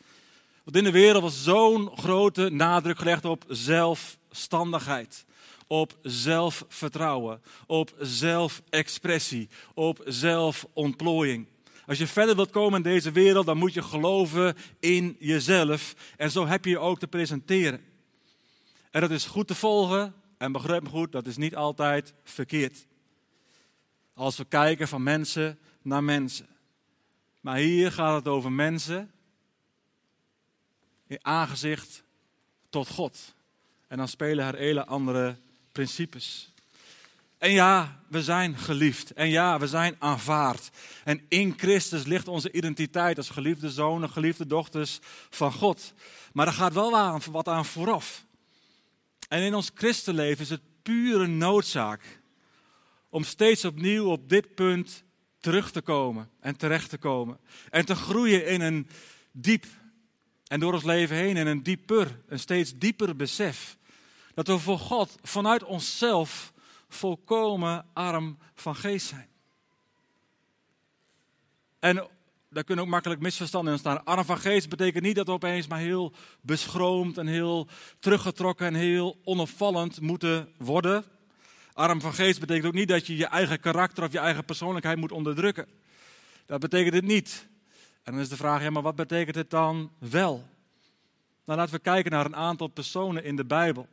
Want 0.65 0.77
in 0.77 0.85
de 0.85 0.91
wereld 0.91 1.23
was 1.23 1.43
zo'n 1.43 1.91
grote 1.97 2.49
nadruk 2.49 2.99
gelegd 2.99 3.25
op 3.25 3.45
zelfstandigheid, 3.49 5.25
op 5.67 5.99
zelfvertrouwen, 6.03 7.43
op 7.67 7.95
zelfexpressie, 7.99 9.49
op 9.75 10.03
zelfontplooiing. 10.05 11.47
Als 11.87 11.99
je 11.99 12.07
verder 12.07 12.37
wilt 12.37 12.51
komen 12.51 12.77
in 12.77 12.91
deze 12.91 13.13
wereld, 13.13 13.47
dan 13.47 13.57
moet 13.57 13.75
je 13.75 13.83
geloven 13.83 14.57
in 14.81 15.17
jezelf. 15.19 15.95
En 16.17 16.31
zo 16.31 16.47
heb 16.47 16.65
je 16.65 16.71
je 16.71 16.79
ook 16.79 16.99
te 16.99 17.09
presenteren. 17.09 17.81
En 18.91 19.01
dat 19.01 19.11
is 19.11 19.25
goed 19.25 19.47
te 19.47 19.55
volgen. 19.55 20.15
En 20.39 20.53
begrijp 20.53 20.83
me 20.83 20.89
goed, 20.89 21.13
dat 21.13 21.27
is 21.27 21.37
niet 21.37 21.57
altijd 21.57 22.15
verkeerd. 22.25 22.87
Als 24.21 24.37
we 24.37 24.45
kijken 24.45 24.89
van 24.89 25.03
mensen 25.03 25.59
naar 25.83 26.05
mensen. 26.05 26.47
Maar 27.41 27.57
hier 27.57 27.93
gaat 27.93 28.15
het 28.15 28.29
over 28.29 28.53
mensen 28.53 29.11
in 31.07 31.19
aangezicht 31.23 32.03
tot 32.71 32.89
God. 32.89 33.35
En 33.89 33.97
dan 33.97 34.09
spelen 34.09 34.47
er 34.47 34.57
hele 34.57 34.87
andere 34.87 35.37
principes. 35.73 36.53
En 37.39 37.51
ja, 37.51 38.01
we 38.09 38.23
zijn 38.23 38.57
geliefd. 38.57 39.13
En 39.13 39.29
ja, 39.29 39.59
we 39.59 39.67
zijn 39.67 39.97
aanvaard. 39.99 40.71
En 41.05 41.21
in 41.29 41.55
Christus 41.57 42.05
ligt 42.05 42.29
onze 42.29 42.53
identiteit 42.53 43.17
als 43.17 43.31
geliefde 43.31 43.71
zonen, 43.71 44.11
geliefde 44.11 44.47
dochters 44.47 44.99
van 45.31 45.53
God. 45.53 45.93
Maar 46.33 46.47
er 46.47 46.53
gaat 46.53 46.73
wel 46.73 47.21
wat 47.31 47.49
aan 47.49 47.65
vooraf. 47.65 48.25
En 49.29 49.43
in 49.43 49.55
ons 49.55 49.71
christenleven 49.75 50.43
is 50.43 50.51
het 50.51 50.63
pure 50.83 51.27
noodzaak 51.27 52.20
om 53.11 53.25
steeds 53.25 53.65
opnieuw 53.65 54.11
op 54.11 54.29
dit 54.29 54.55
punt 54.55 55.05
terug 55.41 55.71
te 55.71 55.81
komen 55.81 56.31
en 56.41 56.57
terecht 56.57 56.91
te 56.91 56.99
komen. 56.99 57.39
En 57.71 57.85
te 57.85 57.95
groeien 57.95 58.47
in 58.47 58.61
een 58.61 58.89
diep 59.33 59.65
en 60.47 60.61
door 60.61 60.73
ons 60.73 60.85
leven 60.85 61.17
heen 61.17 61.37
in 61.37 61.47
een 61.47 61.63
dieper, 61.63 62.21
een 62.27 62.39
steeds 62.39 62.79
dieper 62.79 63.17
besef. 63.17 63.77
Dat 64.35 64.47
we 64.47 64.59
voor 64.59 64.79
God 64.79 65.19
vanuit 65.23 65.65
onszelf 65.65 66.53
volkomen 66.89 67.87
arm 67.93 68.39
van 68.55 68.77
geest 68.77 69.07
zijn. 69.07 69.29
En 71.79 72.09
daar 72.49 72.65
kunnen 72.65 72.85
ook 72.85 72.91
makkelijk 72.91 73.21
misverstanden 73.21 73.73
in 73.73 73.79
staan. 73.79 74.05
Arm 74.05 74.25
van 74.25 74.39
geest 74.39 74.69
betekent 74.69 75.05
niet 75.05 75.17
dat 75.17 75.27
we 75.27 75.33
opeens 75.33 75.67
maar 75.67 75.79
heel 75.79 76.13
beschroomd 76.41 77.19
en 77.19 77.27
heel 77.27 77.69
teruggetrokken 77.99 78.67
en 78.67 78.75
heel 78.75 79.19
onopvallend 79.25 80.01
moeten 80.01 80.53
worden. 80.59 81.05
Arm 81.81 82.01
van 82.01 82.15
geest 82.15 82.41
betekent 82.41 82.67
ook 82.67 82.73
niet 82.73 82.89
dat 82.89 83.07
je 83.07 83.17
je 83.17 83.27
eigen 83.27 83.61
karakter 83.61 84.05
of 84.05 84.13
je 84.13 84.19
eigen 84.19 84.45
persoonlijkheid 84.45 84.99
moet 84.99 85.13
onderdrukken. 85.13 85.67
Dat 86.47 86.61
betekent 86.61 86.95
het 86.95 87.05
niet. 87.05 87.47
En 88.03 88.13
dan 88.13 88.21
is 88.21 88.29
de 88.29 88.37
vraag, 88.37 88.63
ja, 88.63 88.71
maar 88.71 88.83
wat 88.83 88.95
betekent 88.95 89.37
het 89.37 89.51
dan 89.51 89.91
wel? 89.99 90.49
Nou, 91.45 91.59
laten 91.59 91.75
we 91.75 91.81
kijken 91.81 92.11
naar 92.11 92.25
een 92.25 92.37
aantal 92.37 92.67
personen 92.67 93.25
in 93.25 93.37
de 93.37 93.45
Bijbel. 93.45 93.89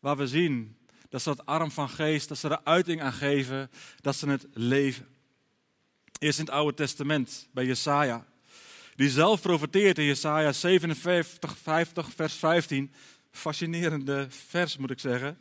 Waar 0.00 0.16
we 0.16 0.26
zien 0.26 0.76
dat 1.08 1.22
ze 1.22 1.28
dat 1.28 1.46
arm 1.46 1.70
van 1.70 1.88
geest, 1.88 2.28
dat 2.28 2.38
ze 2.38 2.48
er 2.48 2.60
uiting 2.64 3.02
aan 3.02 3.12
geven, 3.12 3.70
dat 4.00 4.16
ze 4.16 4.28
het 4.28 4.46
leven. 4.52 5.06
Eerst 6.18 6.38
in 6.38 6.44
het 6.44 6.54
Oude 6.54 6.76
Testament, 6.76 7.48
bij 7.52 7.64
Jesaja. 7.64 8.26
Die 8.94 9.10
zelf 9.10 9.40
profeteert 9.40 9.98
in 9.98 10.04
Jesaja 10.04 10.52
57, 10.52 11.58
50, 11.58 12.08
vers 12.14 12.34
15. 12.34 12.92
Fascinerende 13.30 14.26
vers, 14.30 14.76
moet 14.76 14.90
ik 14.90 15.00
zeggen. 15.00 15.38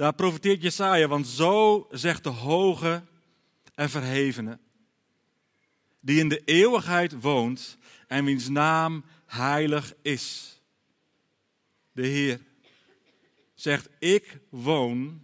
Daar 0.00 0.14
profeteert 0.14 0.62
Jesaja, 0.62 1.08
want 1.08 1.26
zo 1.26 1.86
zegt 1.90 2.22
de 2.24 2.28
hoge 2.28 3.02
en 3.74 3.90
verhevene, 3.90 4.58
die 6.00 6.18
in 6.18 6.28
de 6.28 6.42
eeuwigheid 6.44 7.20
woont 7.20 7.78
en 8.06 8.24
wiens 8.24 8.48
naam 8.48 9.04
heilig 9.26 9.94
is. 10.02 10.58
De 11.92 12.06
Heer 12.06 12.40
zegt, 13.54 13.88
ik 13.98 14.38
woon 14.48 15.22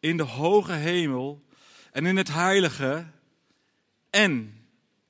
in 0.00 0.16
de 0.16 0.22
hoge 0.22 0.72
hemel 0.72 1.44
en 1.92 2.06
in 2.06 2.16
het 2.16 2.32
heilige 2.32 3.06
en, 4.10 4.64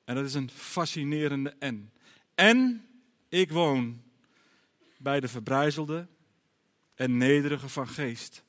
en 0.04 0.14
dat 0.14 0.24
is 0.24 0.34
een 0.34 0.50
fascinerende 0.50 1.56
en, 1.58 1.92
en 2.34 2.86
ik 3.28 3.50
woon 3.50 4.02
bij 4.98 5.20
de 5.20 5.28
verbrijzelde 5.28 6.06
en 6.94 7.16
nederige 7.16 7.68
van 7.68 7.88
geest 7.88 8.44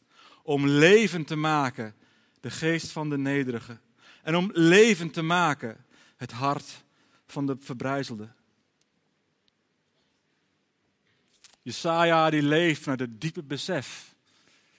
om 0.46 0.68
leven 0.68 1.26
te 1.26 1.36
maken, 1.36 1.96
de 2.40 2.52
geest 2.52 2.92
van 2.92 3.10
de 3.10 3.18
nederige. 3.18 3.78
En 4.24 4.36
om 4.36 4.50
leven 4.54 5.12
te 5.12 5.22
maken, 5.22 5.86
het 6.18 6.32
hart 6.32 6.84
van 7.28 7.46
de 7.46 7.58
verbrijzelde. 7.60 8.28
Jesaja 11.62 12.30
die 12.30 12.44
leeft 12.44 12.82
vanuit 12.82 13.00
het 13.00 13.22
diepe 13.22 13.44
besef. 13.44 14.16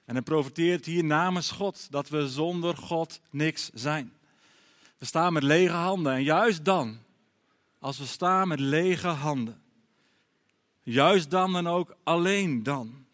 En 0.05 0.15
hij 0.15 0.23
profiteert 0.23 0.85
hier 0.85 1.05
namens 1.05 1.51
God 1.51 1.91
dat 1.91 2.09
we 2.09 2.29
zonder 2.29 2.77
God 2.77 3.21
niks 3.31 3.71
zijn. 3.75 4.13
We 4.99 5.05
staan 5.05 5.33
met 5.33 5.43
lege 5.43 5.73
handen 5.73 6.13
en 6.13 6.23
juist 6.23 6.65
dan, 6.65 6.99
als 7.79 7.99
we 7.99 8.07
staan 8.07 8.49
met 8.49 8.61
lege 8.61 9.09
handen, 9.09 9.63
juist 10.83 11.31
dan 11.31 11.57
en 11.57 11.67
ook 11.67 11.97
alleen 12.03 12.63
dan, 12.63 13.06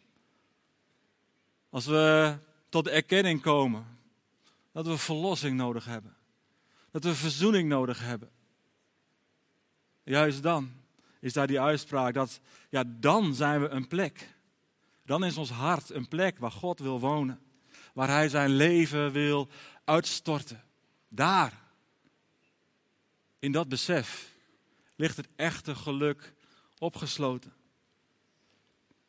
als 1.72 1.86
we 1.86 2.38
tot 2.68 2.84
de 2.84 2.90
erkenning 2.90 3.40
komen 3.40 3.98
dat 4.72 4.86
we 4.86 4.98
verlossing 4.98 5.56
nodig 5.56 5.84
hebben, 5.84 6.16
dat 6.90 7.04
we 7.04 7.14
verzoening 7.14 7.68
nodig 7.68 8.00
hebben, 8.00 8.30
juist 10.02 10.42
dan 10.42 10.72
is 11.20 11.32
daar 11.32 11.46
die 11.46 11.60
uitspraak 11.60 12.14
dat, 12.14 12.40
ja, 12.68 12.84
dan 12.86 13.34
zijn 13.34 13.60
we 13.60 13.68
een 13.68 13.88
plek. 13.88 14.34
Dan 15.04 15.24
is 15.24 15.36
ons 15.36 15.50
hart 15.50 15.90
een 15.90 16.08
plek 16.08 16.38
waar 16.38 16.50
God 16.50 16.78
wil 16.78 17.00
wonen, 17.00 17.40
waar 17.94 18.08
Hij 18.08 18.28
zijn 18.28 18.50
leven 18.50 19.12
wil 19.12 19.48
uitstorten. 19.84 20.64
Daar, 21.08 21.52
in 23.38 23.52
dat 23.52 23.68
besef, 23.68 24.32
ligt 24.96 25.16
het 25.16 25.28
echte 25.36 25.74
geluk 25.74 26.34
opgesloten. 26.78 27.52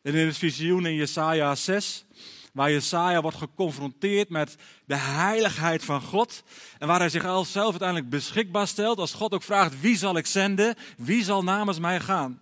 En 0.01 0.13
in 0.13 0.25
het 0.25 0.37
visioen 0.37 0.85
in 0.85 0.95
Jesaja 0.95 1.55
6 1.55 2.05
waar 2.53 2.71
Jesaja 2.71 3.21
wordt 3.21 3.37
geconfronteerd 3.37 4.29
met 4.29 4.55
de 4.85 4.95
heiligheid 4.95 5.83
van 5.83 6.01
God. 6.01 6.43
En 6.79 6.87
waar 6.87 6.99
hij 6.99 7.09
zich 7.09 7.45
zelf 7.45 7.69
uiteindelijk 7.69 8.09
beschikbaar 8.09 8.67
stelt. 8.67 8.97
Als 8.97 9.13
God 9.13 9.33
ook 9.33 9.43
vraagt, 9.43 9.81
wie 9.81 9.97
zal 9.97 10.17
ik 10.17 10.25
zenden? 10.25 10.75
Wie 10.97 11.23
zal 11.23 11.43
namens 11.43 11.79
mij 11.79 11.99
gaan? 11.99 12.41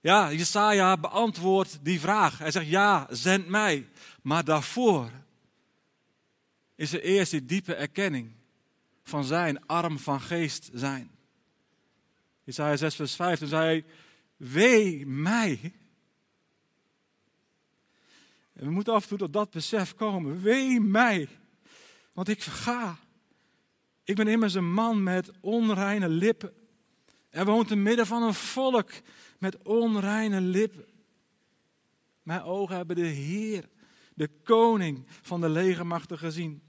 Ja, 0.00 0.32
Jesaja 0.32 0.96
beantwoordt 0.96 1.78
die 1.82 2.00
vraag. 2.00 2.38
Hij 2.38 2.50
zegt, 2.50 2.66
ja, 2.66 3.06
zend 3.10 3.48
mij. 3.48 3.88
Maar 4.22 4.44
daarvoor 4.44 5.10
is 6.74 6.92
er 6.92 7.02
eerst 7.02 7.30
die 7.30 7.44
diepe 7.44 7.74
erkenning 7.74 8.32
van 9.02 9.24
zijn 9.24 9.66
arm 9.66 9.98
van 9.98 10.20
geest 10.20 10.70
zijn. 10.72 11.10
Jesaja 12.44 12.76
6 12.76 12.94
vers 12.94 13.14
5, 13.14 13.38
toen 13.38 13.48
zei 13.48 13.64
hij, 13.64 13.84
wee 14.36 15.06
mij 15.06 15.72
en 18.60 18.66
we 18.66 18.72
moeten 18.72 18.92
af 18.92 19.02
en 19.02 19.08
toe 19.08 19.18
tot 19.18 19.32
dat 19.32 19.50
besef 19.50 19.94
komen. 19.94 20.40
Wee 20.40 20.80
mij, 20.80 21.28
want 22.12 22.28
ik 22.28 22.42
verga. 22.42 22.98
Ik 24.04 24.16
ben 24.16 24.28
immers 24.28 24.54
een 24.54 24.72
man 24.72 25.02
met 25.02 25.30
onreine 25.40 26.08
lippen. 26.08 26.52
En 27.30 27.46
woont 27.46 27.68
te 27.68 27.76
midden 27.76 28.06
van 28.06 28.22
een 28.22 28.34
volk 28.34 28.90
met 29.38 29.62
onreine 29.62 30.40
lippen. 30.40 30.84
Mijn 32.22 32.42
ogen 32.42 32.76
hebben 32.76 32.96
de 32.96 33.06
Heer, 33.06 33.68
de 34.14 34.30
koning 34.44 35.06
van 35.22 35.40
de 35.40 35.48
legermachten 35.48 36.18
gezien. 36.18 36.62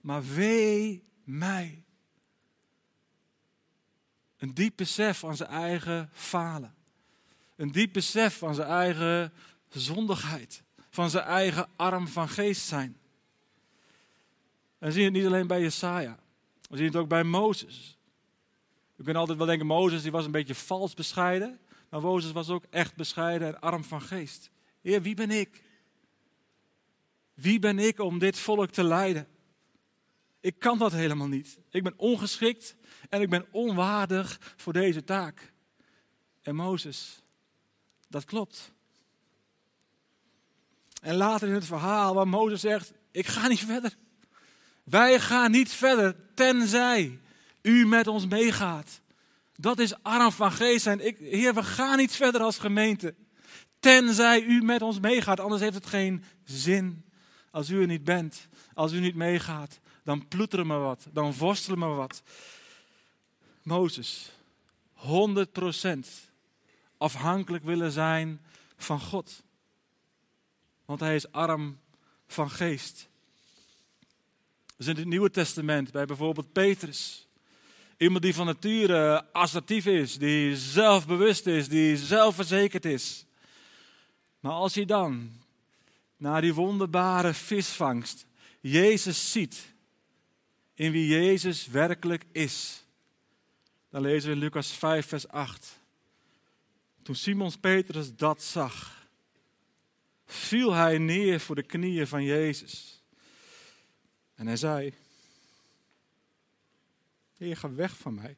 Maar 0.00 0.24
wee 0.34 1.04
mij. 1.24 1.84
Een 4.36 4.54
diep 4.54 4.76
besef 4.76 5.18
van 5.18 5.36
zijn 5.36 5.50
eigen 5.50 6.10
falen. 6.12 6.74
Een 7.56 7.72
diep 7.72 7.92
besef 7.92 8.38
van 8.38 8.54
zijn 8.54 8.68
eigen 8.68 9.32
zondigheid, 9.80 10.62
van 10.90 11.10
zijn 11.10 11.24
eigen 11.24 11.68
arm 11.76 12.08
van 12.08 12.28
geest 12.28 12.66
zijn. 12.66 12.96
We 14.78 14.92
zien 14.92 15.04
het 15.04 15.12
niet 15.12 15.26
alleen 15.26 15.46
bij 15.46 15.60
Jesaja, 15.60 16.18
we 16.68 16.76
zien 16.76 16.86
het 16.86 16.96
ook 16.96 17.08
bij 17.08 17.24
Mozes. 17.24 17.98
We 18.96 19.02
kunnen 19.02 19.20
altijd 19.20 19.38
wel 19.38 19.46
denken, 19.46 19.66
Mozes 19.66 20.02
die 20.02 20.10
was 20.10 20.24
een 20.24 20.30
beetje 20.30 20.54
vals 20.54 20.94
bescheiden, 20.94 21.60
maar 21.88 22.00
Mozes 22.00 22.32
was 22.32 22.48
ook 22.48 22.64
echt 22.70 22.96
bescheiden 22.96 23.48
en 23.48 23.60
arm 23.60 23.84
van 23.84 24.02
geest. 24.02 24.50
Heer, 24.80 25.02
wie 25.02 25.14
ben 25.14 25.30
ik? 25.30 25.62
Wie 27.34 27.58
ben 27.58 27.78
ik 27.78 27.98
om 27.98 28.18
dit 28.18 28.38
volk 28.38 28.70
te 28.70 28.84
leiden? 28.84 29.26
Ik 30.40 30.58
kan 30.58 30.78
dat 30.78 30.92
helemaal 30.92 31.28
niet. 31.28 31.58
Ik 31.70 31.82
ben 31.82 31.94
ongeschikt 31.96 32.76
en 33.08 33.20
ik 33.20 33.30
ben 33.30 33.46
onwaardig 33.50 34.54
voor 34.56 34.72
deze 34.72 35.04
taak. 35.04 35.52
En 36.42 36.54
Mozes, 36.54 37.22
dat 38.08 38.24
klopt. 38.24 38.72
En 41.02 41.14
later 41.14 41.48
in 41.48 41.54
het 41.54 41.64
verhaal 41.64 42.14
waar 42.14 42.28
Mozes 42.28 42.60
zegt, 42.60 42.92
ik 43.10 43.26
ga 43.26 43.48
niet 43.48 43.64
verder. 43.64 43.96
Wij 44.84 45.20
gaan 45.20 45.50
niet 45.50 45.72
verder, 45.72 46.16
tenzij 46.34 47.18
u 47.62 47.86
met 47.86 48.06
ons 48.06 48.26
meegaat. 48.26 49.00
Dat 49.56 49.78
is 49.78 50.02
arm 50.02 50.32
van 50.32 50.52
geest 50.52 50.82
zijn. 50.82 51.06
Ik, 51.06 51.16
heer, 51.18 51.54
we 51.54 51.62
gaan 51.62 51.96
niet 51.96 52.16
verder 52.16 52.40
als 52.40 52.58
gemeente. 52.58 53.14
Tenzij 53.80 54.42
u 54.42 54.62
met 54.62 54.82
ons 54.82 55.00
meegaat, 55.00 55.40
anders 55.40 55.62
heeft 55.62 55.74
het 55.74 55.86
geen 55.86 56.24
zin. 56.44 57.04
Als 57.50 57.70
u 57.70 57.80
er 57.80 57.86
niet 57.86 58.04
bent, 58.04 58.48
als 58.74 58.92
u 58.92 59.00
niet 59.00 59.14
meegaat, 59.14 59.80
dan 60.04 60.28
ploeteren 60.28 60.68
we 60.68 60.74
wat, 60.74 61.06
dan 61.12 61.34
worstelen 61.34 61.78
we 61.78 61.94
wat. 61.94 62.22
Mozes, 63.62 64.30
100% 64.96 65.04
afhankelijk 66.96 67.64
willen 67.64 67.92
zijn 67.92 68.40
van 68.76 69.00
God 69.00 69.42
want 70.92 71.04
hij 71.04 71.14
is 71.14 71.32
arm 71.32 71.78
van 72.26 72.50
geest. 72.50 73.08
Dus 74.76 74.86
in 74.86 74.96
het 74.96 75.04
Nieuwe 75.04 75.30
Testament, 75.30 75.92
bij 75.92 76.04
bijvoorbeeld 76.04 76.52
Petrus. 76.52 77.26
Iemand 77.96 78.22
die 78.22 78.34
van 78.34 78.46
nature 78.46 79.32
assertief 79.32 79.86
is, 79.86 80.18
die 80.18 80.56
zelfbewust 80.56 81.46
is, 81.46 81.68
die 81.68 81.96
zelfverzekerd 81.96 82.84
is. 82.84 83.24
Maar 84.40 84.52
als 84.52 84.74
je 84.74 84.86
dan 84.86 85.30
naar 86.16 86.40
die 86.40 86.54
wonderbare 86.54 87.34
visvangst 87.34 88.26
Jezus 88.60 89.32
ziet, 89.32 89.74
in 90.74 90.92
wie 90.92 91.06
Jezus 91.06 91.66
werkelijk 91.66 92.24
is, 92.32 92.84
dan 93.90 94.02
lezen 94.02 94.28
we 94.28 94.34
in 94.34 94.40
Lucas 94.40 94.72
5, 94.72 95.06
vers 95.06 95.28
8. 95.28 95.78
Toen 97.02 97.14
Simons 97.14 97.56
Petrus 97.56 98.16
dat 98.16 98.42
zag, 98.42 99.01
viel 100.32 100.72
hij 100.72 100.98
neer 100.98 101.40
voor 101.40 101.54
de 101.54 101.62
knieën 101.62 102.06
van 102.06 102.24
Jezus. 102.24 103.02
En 104.34 104.46
hij 104.46 104.56
zei: 104.56 104.94
Heer, 107.36 107.56
ga 107.56 107.74
weg 107.74 107.96
van 107.96 108.14
mij. 108.14 108.36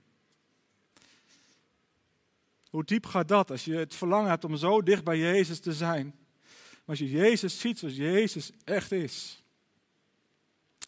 Hoe 2.69 2.85
diep 2.85 3.07
gaat 3.07 3.29
dat 3.29 3.51
als 3.51 3.65
je 3.65 3.75
het 3.75 3.95
verlangen 3.95 4.31
hebt 4.31 4.45
om 4.45 4.57
zo 4.57 4.83
dicht 4.83 5.05
bij 5.05 5.19
Jezus 5.19 5.61
te 5.61 5.73
zijn? 5.73 6.19
Als 6.85 6.99
je 6.99 7.11
Jezus 7.11 7.61
ziet 7.61 7.79
zoals 7.79 7.97
Jezus 7.97 8.51
echt 8.65 8.93
is, 8.93 9.43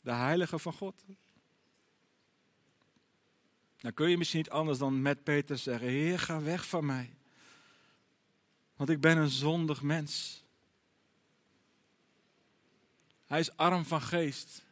de 0.03 0.13
heilige 0.13 0.59
van 0.59 0.73
God, 0.73 1.05
dan 3.77 3.95
kun 3.95 4.11
je 4.11 4.19
misschien 4.19 4.39
niet 4.39 4.51
anders 4.51 4.79
dan 4.79 5.03
met 5.03 5.25
Peter 5.25 5.59
zeggen: 5.59 5.89
Heer, 5.89 6.19
ga 6.19 6.43
weg 6.43 6.69
van 6.69 6.87
mij. 6.87 7.17
Want 8.77 8.91
ik 8.91 9.01
ben 9.01 9.17
een 9.17 9.29
zondig 9.29 9.83
mens. 9.83 10.45
Hij 13.27 13.41
is 13.41 13.57
arm 13.57 13.85
van 13.85 14.03
geest. 14.03 14.65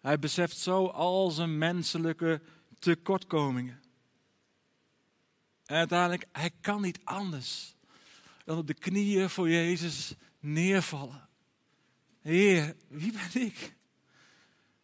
Hij 0.00 0.18
beseft 0.18 0.56
zo 0.56 0.86
al 0.86 1.30
zijn 1.30 1.58
menselijke 1.58 2.40
tekortkomingen. 2.78 3.80
En 5.64 5.76
uiteindelijk, 5.76 6.24
hij 6.32 6.50
kan 6.60 6.80
niet 6.82 6.98
anders 7.04 7.76
dan 8.44 8.58
op 8.58 8.66
de 8.66 8.74
knieën 8.74 9.30
voor 9.30 9.50
Jezus 9.50 10.14
neervallen. 10.40 11.28
Heer, 12.20 12.76
wie 12.88 13.12
ben 13.12 13.42
ik? 13.42 13.74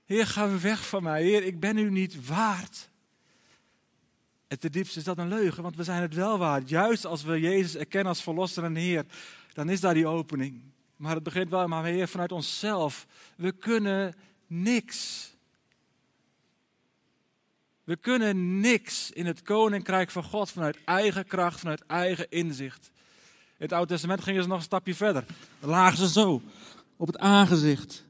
Heer, 0.04 0.26
ga 0.26 0.58
weg 0.58 0.88
van 0.88 1.02
mij. 1.02 1.22
Heer, 1.22 1.42
ik 1.42 1.60
ben 1.60 1.76
u 1.76 1.90
niet 1.90 2.26
waard. 2.26 2.90
En 4.48 4.58
ten 4.58 4.72
diepste 4.72 4.98
is 4.98 5.04
dat 5.04 5.18
een 5.18 5.28
leugen, 5.28 5.62
want 5.62 5.76
we 5.76 5.84
zijn 5.84 6.02
het 6.02 6.14
wel 6.14 6.38
waard. 6.38 6.68
Juist 6.68 7.04
als 7.04 7.22
we 7.22 7.40
Jezus 7.40 7.76
erkennen 7.76 8.08
als 8.08 8.22
verlosser 8.22 8.64
en 8.64 8.74
Heer, 8.74 9.04
dan 9.52 9.68
is 9.68 9.80
daar 9.80 9.94
die 9.94 10.06
opening. 10.06 10.71
Maar 11.02 11.14
het 11.14 11.22
begint 11.22 11.50
wel, 11.50 11.68
maar 11.68 11.84
Heer, 11.84 12.08
vanuit 12.08 12.32
onszelf. 12.32 13.06
We 13.36 13.52
kunnen 13.52 14.14
niks. 14.46 15.30
We 17.84 17.96
kunnen 17.96 18.60
niks 18.60 19.10
in 19.10 19.26
het 19.26 19.42
koninkrijk 19.42 20.10
van 20.10 20.24
God 20.24 20.50
vanuit 20.50 20.78
eigen 20.84 21.26
kracht, 21.26 21.60
vanuit 21.60 21.86
eigen 21.86 22.26
inzicht. 22.30 22.90
In 23.46 23.64
het 23.64 23.72
Oude 23.72 23.88
Testament 23.88 24.22
gingen 24.22 24.42
ze 24.42 24.48
nog 24.48 24.58
een 24.58 24.64
stapje 24.64 24.94
verder. 24.94 25.24
Dan 25.60 25.70
lagen 25.70 25.98
ze 25.98 26.08
zo 26.08 26.42
op 26.96 27.06
het 27.06 27.18
aangezicht. 27.18 28.04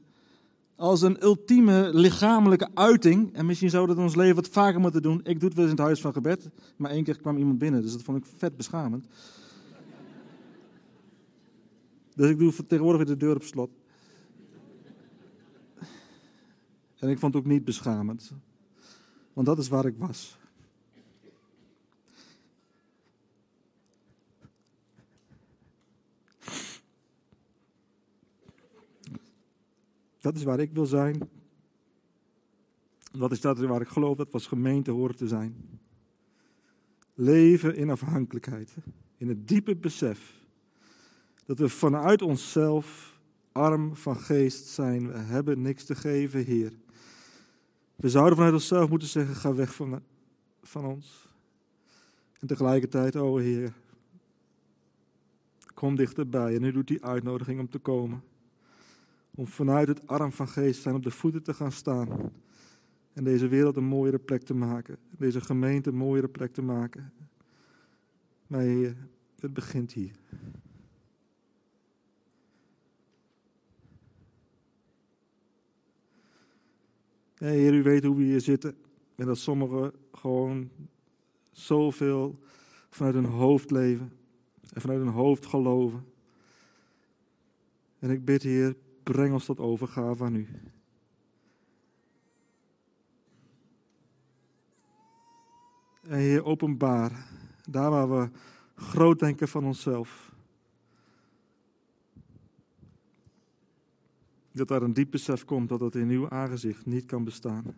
Als 0.75 1.01
een 1.01 1.23
ultieme 1.23 1.89
lichamelijke 1.93 2.69
uiting. 2.73 3.35
En 3.35 3.45
misschien 3.45 3.69
zouden 3.69 3.95
we 3.95 4.01
ons 4.01 4.15
leven 4.15 4.35
wat 4.35 4.47
vaker 4.47 4.79
moeten 4.79 5.01
doen. 5.01 5.21
Ik 5.23 5.39
doe 5.39 5.49
het 5.49 5.57
wel 5.57 5.63
eens 5.63 5.73
in 5.73 5.77
het 5.77 5.85
huis 5.85 6.01
van 6.01 6.13
gebed. 6.13 6.49
Maar 6.75 6.91
één 6.91 7.03
keer 7.03 7.17
kwam 7.17 7.37
iemand 7.37 7.57
binnen, 7.57 7.81
dus 7.81 7.91
dat 7.91 8.03
vond 8.03 8.17
ik 8.17 8.31
vet 8.37 8.57
beschamend. 8.57 9.05
Dus 12.15 12.29
ik 12.29 12.39
doe 12.39 12.65
tegenwoordig 12.67 13.05
weer 13.07 13.17
de 13.17 13.25
deur 13.25 13.35
op 13.35 13.43
slot. 13.43 13.71
En 16.99 17.09
ik 17.09 17.19
vond 17.19 17.33
het 17.33 17.43
ook 17.43 17.49
niet 17.49 17.65
beschamend. 17.65 18.31
Want 19.33 19.47
dat 19.47 19.57
is 19.57 19.67
waar 19.67 19.85
ik 19.85 19.97
was. 19.97 20.37
Dat 30.19 30.35
is 30.35 30.43
waar 30.43 30.59
ik 30.59 30.71
wil 30.73 30.85
zijn. 30.85 31.29
Dat 33.11 33.31
is 33.31 33.41
dat 33.41 33.59
waar 33.59 33.81
ik 33.81 33.87
geloof 33.87 34.17
dat 34.17 34.27
we 34.27 34.33
als 34.33 34.47
gemeente 34.47 34.91
horen 34.91 35.15
te 35.15 35.27
zijn. 35.27 35.79
Leven 37.13 37.75
in 37.75 37.89
afhankelijkheid. 37.89 38.75
In 39.17 39.27
het 39.27 39.47
diepe 39.47 39.75
besef 39.75 40.42
dat 41.45 41.59
we 41.59 41.69
vanuit 41.69 42.21
onszelf 42.21 43.19
arm 43.51 43.95
van 43.95 44.15
geest 44.15 44.65
zijn. 44.65 45.11
We 45.11 45.17
hebben 45.17 45.61
niks 45.61 45.83
te 45.83 45.95
geven, 45.95 46.45
Heer. 46.45 46.71
We 47.95 48.09
zouden 48.09 48.35
vanuit 48.35 48.53
onszelf 48.53 48.89
moeten 48.89 49.07
zeggen: 49.07 49.35
ga 49.35 49.53
weg 49.53 49.75
van, 49.75 50.01
van 50.61 50.85
ons. 50.85 51.27
En 52.39 52.47
tegelijkertijd, 52.47 53.15
o 53.15 53.37
Heer, 53.37 53.73
kom 55.73 55.95
dichterbij. 55.95 56.55
En 56.55 56.61
nu 56.61 56.71
doet 56.71 56.87
die 56.87 57.05
uitnodiging 57.05 57.59
om 57.59 57.69
te 57.69 57.79
komen. 57.79 58.23
Om 59.35 59.47
vanuit 59.47 59.87
het 59.87 60.07
arm 60.07 60.31
van 60.31 60.47
geest 60.47 60.81
zijn 60.81 60.95
op 60.95 61.03
de 61.03 61.11
voeten 61.11 61.43
te 61.43 61.53
gaan 61.53 61.71
staan. 61.71 62.31
En 63.13 63.23
deze 63.23 63.47
wereld 63.47 63.75
een 63.75 63.83
mooiere 63.83 64.19
plek 64.19 64.43
te 64.43 64.53
maken. 64.53 64.97
Deze 65.17 65.41
gemeente 65.41 65.89
een 65.89 65.95
mooiere 65.95 66.27
plek 66.27 66.53
te 66.53 66.61
maken. 66.61 67.13
Maar 68.47 68.61
Heer, 68.61 68.95
het 69.39 69.53
begint 69.53 69.91
hier. 69.91 70.15
Heer, 77.49 77.73
u 77.73 77.83
weet 77.83 78.03
hoe 78.03 78.15
we 78.15 78.23
hier 78.23 78.41
zitten. 78.41 78.75
En 79.15 79.25
dat 79.25 79.37
sommigen 79.37 79.93
gewoon 80.11 80.69
zoveel 81.51 82.39
vanuit 82.89 83.15
hun 83.15 83.25
hoofd 83.25 83.71
leven. 83.71 84.11
En 84.73 84.81
vanuit 84.81 84.99
hun 84.99 85.13
hoofd 85.13 85.45
geloven. 85.45 86.05
En 87.99 88.09
ik 88.09 88.25
bid, 88.25 88.43
Heer, 88.43 88.75
breng 89.03 89.33
ons 89.33 89.45
tot 89.45 89.59
overgave 89.59 90.23
aan 90.23 90.35
u. 90.35 90.47
En 96.01 96.17
Heer, 96.17 96.45
openbaar. 96.45 97.27
Daar 97.69 97.89
waar 97.89 98.09
we 98.09 98.29
groot 98.75 99.19
denken 99.19 99.47
van 99.47 99.65
onszelf. 99.65 100.32
Dat 104.53 104.67
daar 104.67 104.81
een 104.81 104.93
diep 104.93 105.11
besef 105.11 105.45
komt 105.45 105.69
dat 105.69 105.79
het 105.79 105.95
in 105.95 106.09
uw 106.09 106.29
aangezicht 106.29 106.85
niet 106.85 107.05
kan 107.05 107.23
bestaan. 107.23 107.75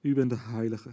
U 0.00 0.14
bent 0.14 0.30
de 0.30 0.36
Heilige. 0.36 0.90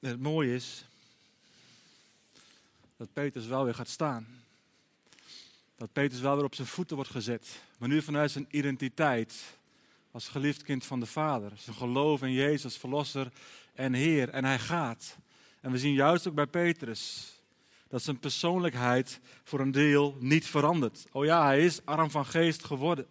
het 0.00 0.20
mooie 0.20 0.54
is 0.54 0.84
dat 2.96 3.12
Petrus 3.12 3.46
wel 3.46 3.64
weer 3.64 3.74
gaat 3.74 3.88
staan. 3.88 4.26
Dat 5.76 5.92
Petrus 5.92 6.20
wel 6.20 6.34
weer 6.34 6.44
op 6.44 6.54
zijn 6.54 6.68
voeten 6.68 6.96
wordt 6.96 7.10
gezet. 7.10 7.60
Maar 7.78 7.88
nu 7.88 8.02
vanuit 8.02 8.30
zijn 8.30 8.46
identiteit 8.50 9.58
als 10.10 10.28
geliefd 10.28 10.62
kind 10.62 10.84
van 10.84 11.00
de 11.00 11.06
Vader. 11.06 11.52
Zijn 11.56 11.76
geloof 11.76 12.22
in 12.22 12.32
Jezus 12.32 12.76
Verlosser 12.76 13.32
en 13.74 13.92
Heer. 13.92 14.28
En 14.28 14.44
hij 14.44 14.58
gaat. 14.58 15.16
En 15.60 15.70
we 15.70 15.78
zien 15.78 15.94
juist 15.94 16.28
ook 16.28 16.34
bij 16.34 16.46
Petrus 16.46 17.35
dat 17.88 18.02
zijn 18.02 18.18
persoonlijkheid 18.18 19.20
voor 19.44 19.60
een 19.60 19.70
deel 19.70 20.16
niet 20.20 20.46
verandert. 20.46 21.06
Oh 21.12 21.24
ja, 21.24 21.44
hij 21.44 21.64
is 21.64 21.84
arm 21.84 22.10
van 22.10 22.26
geest 22.26 22.64
geworden. 22.64 23.06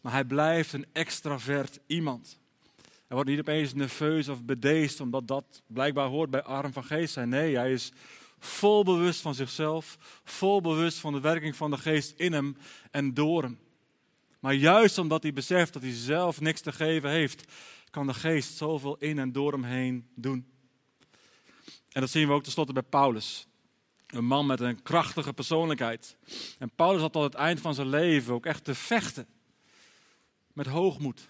Maar 0.00 0.12
hij 0.12 0.24
blijft 0.24 0.72
een 0.72 0.86
extravert 0.92 1.78
iemand. 1.86 2.38
Hij 2.80 3.16
wordt 3.16 3.30
niet 3.30 3.38
opeens 3.38 3.74
nerveus 3.74 4.28
of 4.28 4.44
bedeesd, 4.44 5.00
omdat 5.00 5.28
dat 5.28 5.62
blijkbaar 5.66 6.08
hoort 6.08 6.30
bij 6.30 6.42
arm 6.42 6.72
van 6.72 6.84
geest 6.84 7.12
zijn. 7.12 7.28
Nee, 7.28 7.56
hij 7.56 7.72
is 7.72 7.92
vol 8.38 8.84
bewust 8.84 9.20
van 9.20 9.34
zichzelf, 9.34 9.98
vol 10.24 10.60
bewust 10.60 10.98
van 10.98 11.12
de 11.12 11.20
werking 11.20 11.56
van 11.56 11.70
de 11.70 11.78
geest 11.78 12.14
in 12.16 12.32
hem 12.32 12.56
en 12.90 13.14
door 13.14 13.42
hem. 13.42 13.58
Maar 14.40 14.54
juist 14.54 14.98
omdat 14.98 15.22
hij 15.22 15.32
beseft 15.32 15.72
dat 15.72 15.82
hij 15.82 15.92
zelf 15.92 16.40
niks 16.40 16.60
te 16.60 16.72
geven 16.72 17.10
heeft, 17.10 17.52
kan 17.90 18.06
de 18.06 18.14
geest 18.14 18.56
zoveel 18.56 18.96
in 18.98 19.18
en 19.18 19.32
door 19.32 19.52
hem 19.52 19.64
heen 19.64 20.08
doen. 20.14 20.46
En 21.92 22.00
dat 22.00 22.10
zien 22.10 22.26
we 22.26 22.32
ook 22.32 22.42
tenslotte 22.42 22.72
bij 22.72 22.82
Paulus. 22.82 23.46
Een 24.06 24.24
man 24.24 24.46
met 24.46 24.60
een 24.60 24.82
krachtige 24.82 25.32
persoonlijkheid. 25.32 26.16
En 26.58 26.70
Paulus 26.74 27.00
had 27.00 27.12
tot 27.12 27.22
het 27.22 27.34
eind 27.34 27.60
van 27.60 27.74
zijn 27.74 27.88
leven 27.88 28.34
ook 28.34 28.46
echt 28.46 28.64
te 28.64 28.74
vechten. 28.74 29.26
Met 30.52 30.66
hoogmoed, 30.66 31.28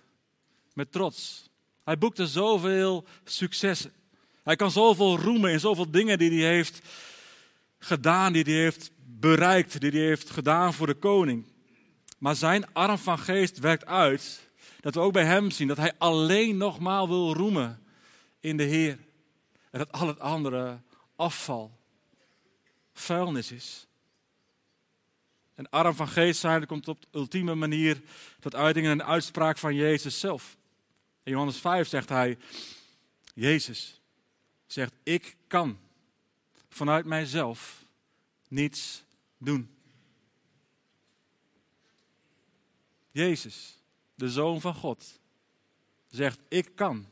met 0.73 0.93
trots. 0.93 1.49
Hij 1.85 1.99
boekte 1.99 2.27
zoveel 2.27 3.05
successen. 3.25 3.93
Hij 4.43 4.57
kan 4.57 4.71
zoveel 4.71 5.19
roemen 5.19 5.53
in 5.53 5.61
zoveel 5.61 5.91
dingen 5.91 6.19
die 6.19 6.43
hij 6.43 6.55
heeft 6.55 6.81
gedaan, 7.79 8.33
die 8.33 8.43
hij 8.43 8.53
heeft 8.53 8.91
bereikt, 8.97 9.81
die 9.81 9.91
hij 9.91 10.01
heeft 10.01 10.31
gedaan 10.31 10.75
voor 10.75 10.87
de 10.87 10.95
koning. 10.95 11.45
Maar 12.19 12.37
zijn 12.37 12.73
arm 12.73 12.99
van 12.99 13.19
geest 13.19 13.59
werkt 13.59 13.87
uit 13.87 14.49
dat 14.81 14.95
we 14.95 15.01
ook 15.01 15.13
bij 15.13 15.25
hem 15.25 15.51
zien 15.51 15.69
dat 15.69 15.77
hij 15.77 15.93
alleen 15.99 16.57
nogmaal 16.57 17.09
wil 17.09 17.35
roemen 17.35 17.83
in 18.41 18.57
de 18.57 18.63
Heer. 18.63 18.99
En 19.71 19.79
dat 19.79 19.93
al 19.93 20.07
het 20.07 20.21
andere 20.21 20.81
afval, 21.17 21.79
vuilnis 22.95 23.53
is. 23.53 23.87
En 25.55 25.71
arm 25.71 25.95
van 25.95 26.09
geest 26.09 26.41
zijn, 26.41 26.67
komt 26.67 26.89
op 26.89 27.01
de 27.01 27.09
ultieme 27.11 27.55
manier 27.55 28.03
tot 28.41 28.55
uiting 28.55 28.87
in 28.87 28.93
een 28.93 29.05
uitspraak 29.05 29.59
van 29.59 29.75
Jezus 29.75 30.21
zelf. 30.21 30.57
In 31.23 31.33
Johannes 31.33 31.57
5 31.57 31.89
zegt 31.89 32.09
hij, 32.09 32.39
Jezus 33.35 34.01
zegt, 34.67 34.93
ik 35.03 35.37
kan 35.47 35.79
vanuit 36.69 37.05
mijzelf 37.05 37.85
niets 38.49 39.05
doen. 39.39 39.77
Jezus, 43.11 43.79
de 44.15 44.31
Zoon 44.31 44.61
van 44.61 44.75
God, 44.75 45.21
zegt, 46.09 46.39
ik 46.49 46.75
kan 46.75 47.09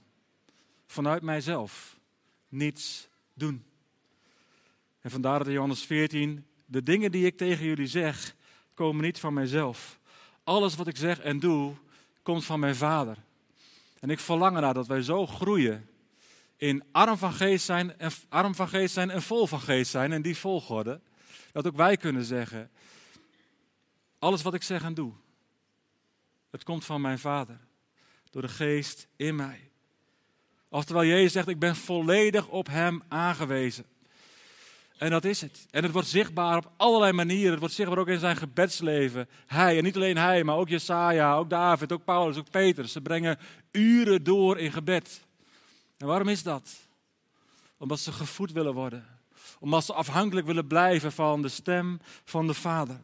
vanuit 0.87 1.23
mijzelf 1.23 1.99
niets 2.49 3.09
doen. 3.35 3.65
En 5.03 5.11
vandaar 5.11 5.39
dat 5.39 5.47
in 5.47 5.53
Johannes 5.53 5.85
14, 5.85 6.47
de 6.67 6.83
dingen 6.83 7.13
die 7.13 7.27
ik 7.27 7.37
tegen 7.37 7.65
jullie 7.65 7.87
zeg, 7.87 8.35
komen 8.75 9.05
niet 9.05 9.19
van 9.19 9.35
mijzelf. 9.35 9.99
Alles 10.45 10.75
wat 10.75 10.87
ik 10.87 10.97
zeg 10.97 11.21
en 11.21 11.39
doe, 11.39 11.75
komt 12.23 12.45
van 12.45 12.61
mijn 12.61 12.77
Vader. 12.77 13.17
En 14.01 14.11
ik 14.11 14.19
verlang 14.19 14.55
ernaar 14.55 14.75
dat 14.75 14.87
wij 14.87 15.03
zo 15.03 15.27
groeien 15.27 15.89
in 16.57 16.85
arm 16.93 17.17
van 17.17 17.33
geest 17.33 17.65
zijn 17.65 17.99
en, 17.99 18.11
arm 18.29 18.55
van 18.55 18.69
geest 18.69 18.95
zijn 18.95 19.11
en 19.11 19.23
vol 19.23 19.47
van 19.47 19.61
geest 19.61 19.91
zijn. 19.91 20.13
En 20.13 20.23
die 20.23 20.37
volgorde. 20.37 21.01
Dat 21.53 21.67
ook 21.67 21.77
wij 21.77 21.97
kunnen 21.97 22.25
zeggen, 22.25 22.71
alles 24.19 24.43
wat 24.43 24.55
ik 24.55 24.63
zeg 24.63 24.83
en 24.83 24.95
doe, 24.95 25.13
het 26.51 26.65
komt 26.65 26.85
van 26.85 27.01
mijn 27.01 27.19
Vader. 27.19 27.59
Door 28.31 28.43
de 28.43 28.49
geest 28.49 29.09
in 29.17 29.37
mij. 29.37 29.71
Oftewel, 30.69 31.05
Jezus 31.05 31.33
zegt, 31.33 31.49
ik 31.49 31.59
ben 31.59 31.77
volledig 31.77 32.49
op 32.49 32.67
Hem 32.67 33.03
aangewezen. 33.09 33.85
En 35.03 35.11
dat 35.11 35.25
is 35.25 35.41
het. 35.41 35.67
En 35.71 35.83
het 35.83 35.93
wordt 35.93 36.09
zichtbaar 36.09 36.57
op 36.57 36.71
allerlei 36.77 37.13
manieren. 37.13 37.51
Het 37.51 37.59
wordt 37.59 37.75
zichtbaar 37.75 37.99
ook 37.99 38.09
in 38.09 38.19
zijn 38.19 38.37
gebedsleven. 38.37 39.29
Hij, 39.47 39.77
en 39.77 39.85
niet 39.85 39.97
alleen 39.97 40.17
hij, 40.17 40.45
maar 40.45 40.57
ook 40.57 40.69
Jesaja, 40.69 41.35
ook 41.35 41.51
David, 41.51 41.93
ook 41.93 42.05
Paulus, 42.05 42.37
ook 42.37 42.51
Peter. 42.51 42.89
Ze 42.89 43.01
brengen 43.01 43.39
uren 43.71 44.25
door 44.25 44.59
in 44.59 44.73
gebed. 44.73 45.25
En 45.97 46.07
waarom 46.07 46.29
is 46.29 46.43
dat? 46.43 46.71
Omdat 47.77 48.01
ze 48.01 48.13
gevoed 48.13 48.53
willen 48.53 48.75
worden. 48.75 49.07
Omdat 49.59 49.85
ze 49.85 49.93
afhankelijk 49.93 50.47
willen 50.47 50.67
blijven 50.67 51.13
van 51.13 51.43
de 51.43 51.49
stem 51.49 52.01
van 52.25 52.47
de 52.47 52.55
Vader. 52.55 53.01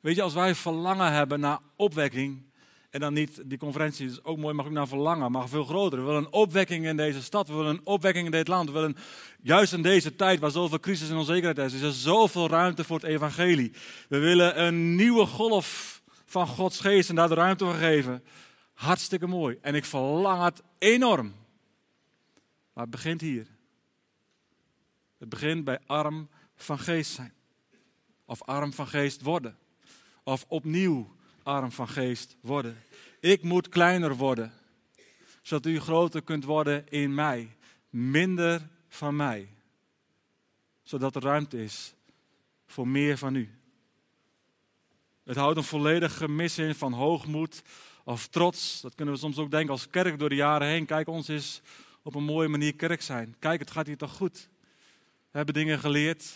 Weet 0.00 0.16
je, 0.16 0.22
als 0.22 0.34
wij 0.34 0.54
verlangen 0.54 1.12
hebben 1.12 1.40
naar 1.40 1.58
opwekking, 1.76 2.42
en 2.96 3.02
dan 3.02 3.12
niet, 3.12 3.40
die 3.44 3.58
conferentie 3.58 4.06
is 4.06 4.24
ook 4.24 4.38
mooi, 4.38 4.54
mag 4.54 4.66
ook 4.66 4.72
naar 4.72 4.88
verlangen, 4.88 5.32
maar 5.32 5.48
veel 5.48 5.64
groter. 5.64 5.98
We 5.98 6.04
willen 6.04 6.24
een 6.24 6.32
opwekking 6.32 6.86
in 6.86 6.96
deze 6.96 7.22
stad, 7.22 7.48
we 7.48 7.54
willen 7.54 7.70
een 7.70 7.86
opwekking 7.86 8.24
in 8.24 8.30
dit 8.30 8.48
land. 8.48 8.66
We 8.66 8.72
willen, 8.72 8.96
juist 9.42 9.72
in 9.72 9.82
deze 9.82 10.16
tijd 10.16 10.40
waar 10.40 10.50
zoveel 10.50 10.80
crisis 10.80 11.10
en 11.10 11.16
onzekerheid 11.16 11.58
is, 11.58 11.72
is 11.72 11.82
er 11.82 11.92
zoveel 11.92 12.48
ruimte 12.48 12.84
voor 12.84 12.96
het 12.96 13.04
evangelie. 13.04 13.72
We 14.08 14.18
willen 14.18 14.62
een 14.62 14.94
nieuwe 14.94 15.26
golf 15.26 16.02
van 16.24 16.46
Gods 16.46 16.80
geest 16.80 17.08
en 17.08 17.14
daar 17.14 17.28
de 17.28 17.34
ruimte 17.34 17.64
voor 17.64 17.74
geven. 17.74 18.24
Hartstikke 18.72 19.26
mooi. 19.26 19.58
En 19.60 19.74
ik 19.74 19.84
verlang 19.84 20.44
het 20.44 20.62
enorm. 20.78 21.34
Maar 22.72 22.84
het 22.84 22.90
begint 22.90 23.20
hier. 23.20 23.46
Het 25.18 25.28
begint 25.28 25.64
bij 25.64 25.78
arm 25.86 26.28
van 26.54 26.78
geest 26.78 27.12
zijn. 27.12 27.32
Of 28.24 28.42
arm 28.42 28.72
van 28.72 28.86
geest 28.86 29.22
worden. 29.22 29.56
Of 30.22 30.44
opnieuw 30.48 31.14
arm 31.46 31.72
van 31.72 31.88
geest 31.88 32.36
worden. 32.40 32.76
Ik 33.26 33.42
moet 33.42 33.68
kleiner 33.68 34.14
worden, 34.14 34.52
zodat 35.42 35.66
u 35.66 35.80
groter 35.80 36.22
kunt 36.22 36.44
worden 36.44 36.88
in 36.88 37.14
mij. 37.14 37.56
Minder 37.90 38.68
van 38.88 39.16
mij, 39.16 39.48
zodat 40.82 41.16
er 41.16 41.22
ruimte 41.22 41.62
is 41.62 41.94
voor 42.66 42.88
meer 42.88 43.18
van 43.18 43.34
u. 43.34 43.50
Het 45.24 45.36
houdt 45.36 45.56
een 45.56 45.64
volledig 45.64 46.16
gemis 46.16 46.58
in 46.58 46.74
van 46.74 46.92
hoogmoed 46.92 47.62
of 48.04 48.26
trots. 48.26 48.80
Dat 48.80 48.94
kunnen 48.94 49.14
we 49.14 49.20
soms 49.20 49.38
ook 49.38 49.50
denken 49.50 49.70
als 49.70 49.90
kerk 49.90 50.18
door 50.18 50.28
de 50.28 50.34
jaren 50.34 50.68
heen. 50.68 50.86
Kijk, 50.86 51.08
ons 51.08 51.28
is 51.28 51.60
op 52.02 52.14
een 52.14 52.24
mooie 52.24 52.48
manier 52.48 52.74
kerk 52.74 53.02
zijn. 53.02 53.36
Kijk, 53.38 53.60
het 53.60 53.70
gaat 53.70 53.86
hier 53.86 53.96
toch 53.96 54.12
goed. 54.12 54.48
We 55.30 55.36
hebben 55.36 55.54
dingen 55.54 55.78
geleerd. 55.78 56.34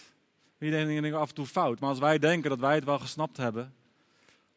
We 0.59 0.70
denken 0.70 1.03
dingen 1.03 1.18
af 1.18 1.29
en 1.29 1.35
toe 1.35 1.46
fout. 1.46 1.81
Maar 1.81 1.90
als 1.90 1.98
wij 1.98 2.18
denken 2.18 2.50
dat 2.50 2.61
wij 2.61 2.74
het 2.74 2.85
wel 2.85 2.98
gesnapt 2.98 3.37
hebben, 3.37 3.74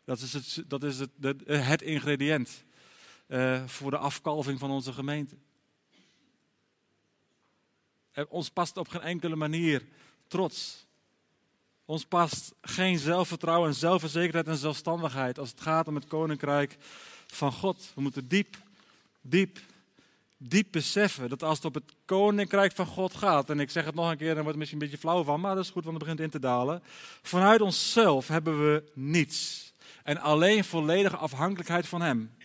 dat 0.06 0.20
is 0.20 0.34
het, 0.34 0.64
dat 0.68 0.84
is 0.84 1.00
het, 1.00 1.10
het 1.46 1.82
ingrediënt 1.82 2.64
uh, 3.28 3.68
voor 3.68 3.92
de 3.92 3.98
afkalving 3.98 4.60
van 4.60 4.72
onze 4.72 4.94
gemeente. 4.94 5.36
Er, 8.12 8.28
ons 8.28 8.50
past 8.50 8.78
op 8.78 8.88
geen 8.88 9.02
enkele 9.02 9.36
manier 9.36 9.86
trots. 10.28 10.86
Ons 11.86 12.06
past 12.06 12.54
geen 12.62 13.00
zelfvertrouwen 13.00 13.70
en 13.70 13.76
zelfverzekerdheid 13.76 14.48
en 14.48 14.58
zelfstandigheid 14.58 15.40
als 15.40 15.50
het 15.50 15.62
gaat 15.62 15.88
om 15.88 15.96
het 15.96 16.08
koninkrijk 16.08 16.78
van 17.28 17.52
God. 17.52 17.92
We 17.96 18.02
moeten 18.02 18.28
diep, 18.28 18.58
diep, 19.22 19.60
diep 20.38 20.68
beseffen 20.72 21.30
dat 21.30 21.44
als 21.44 21.58
het 21.58 21.66
op 21.66 21.74
het 21.74 21.94
koninkrijk 22.06 22.72
van 22.72 22.86
God 22.86 23.16
gaat, 23.16 23.50
en 23.50 23.60
ik 23.60 23.70
zeg 23.70 23.86
het 23.86 23.96
nog 23.96 24.10
een 24.10 24.18
keer, 24.18 24.28
en 24.28 24.34
wordt 24.34 24.48
het 24.48 24.58
misschien 24.58 24.82
een 24.82 24.90
beetje 24.90 25.08
flauw 25.08 25.24
van, 25.24 25.40
maar 25.40 25.56
dat 25.56 25.64
is 25.64 25.70
goed, 25.70 25.84
want 25.84 25.96
het 25.96 26.04
begint 26.04 26.20
in 26.20 26.30
te 26.30 26.40
dalen. 26.40 26.84
Vanuit 27.22 27.62
onszelf 27.62 28.28
hebben 28.28 28.60
we 28.60 28.92
niets. 28.94 29.73
En 30.04 30.18
alleen 30.18 30.64
volledige 30.64 31.18
afhankelijkheid 31.18 31.88
van 31.88 32.02
Hem 32.02 32.36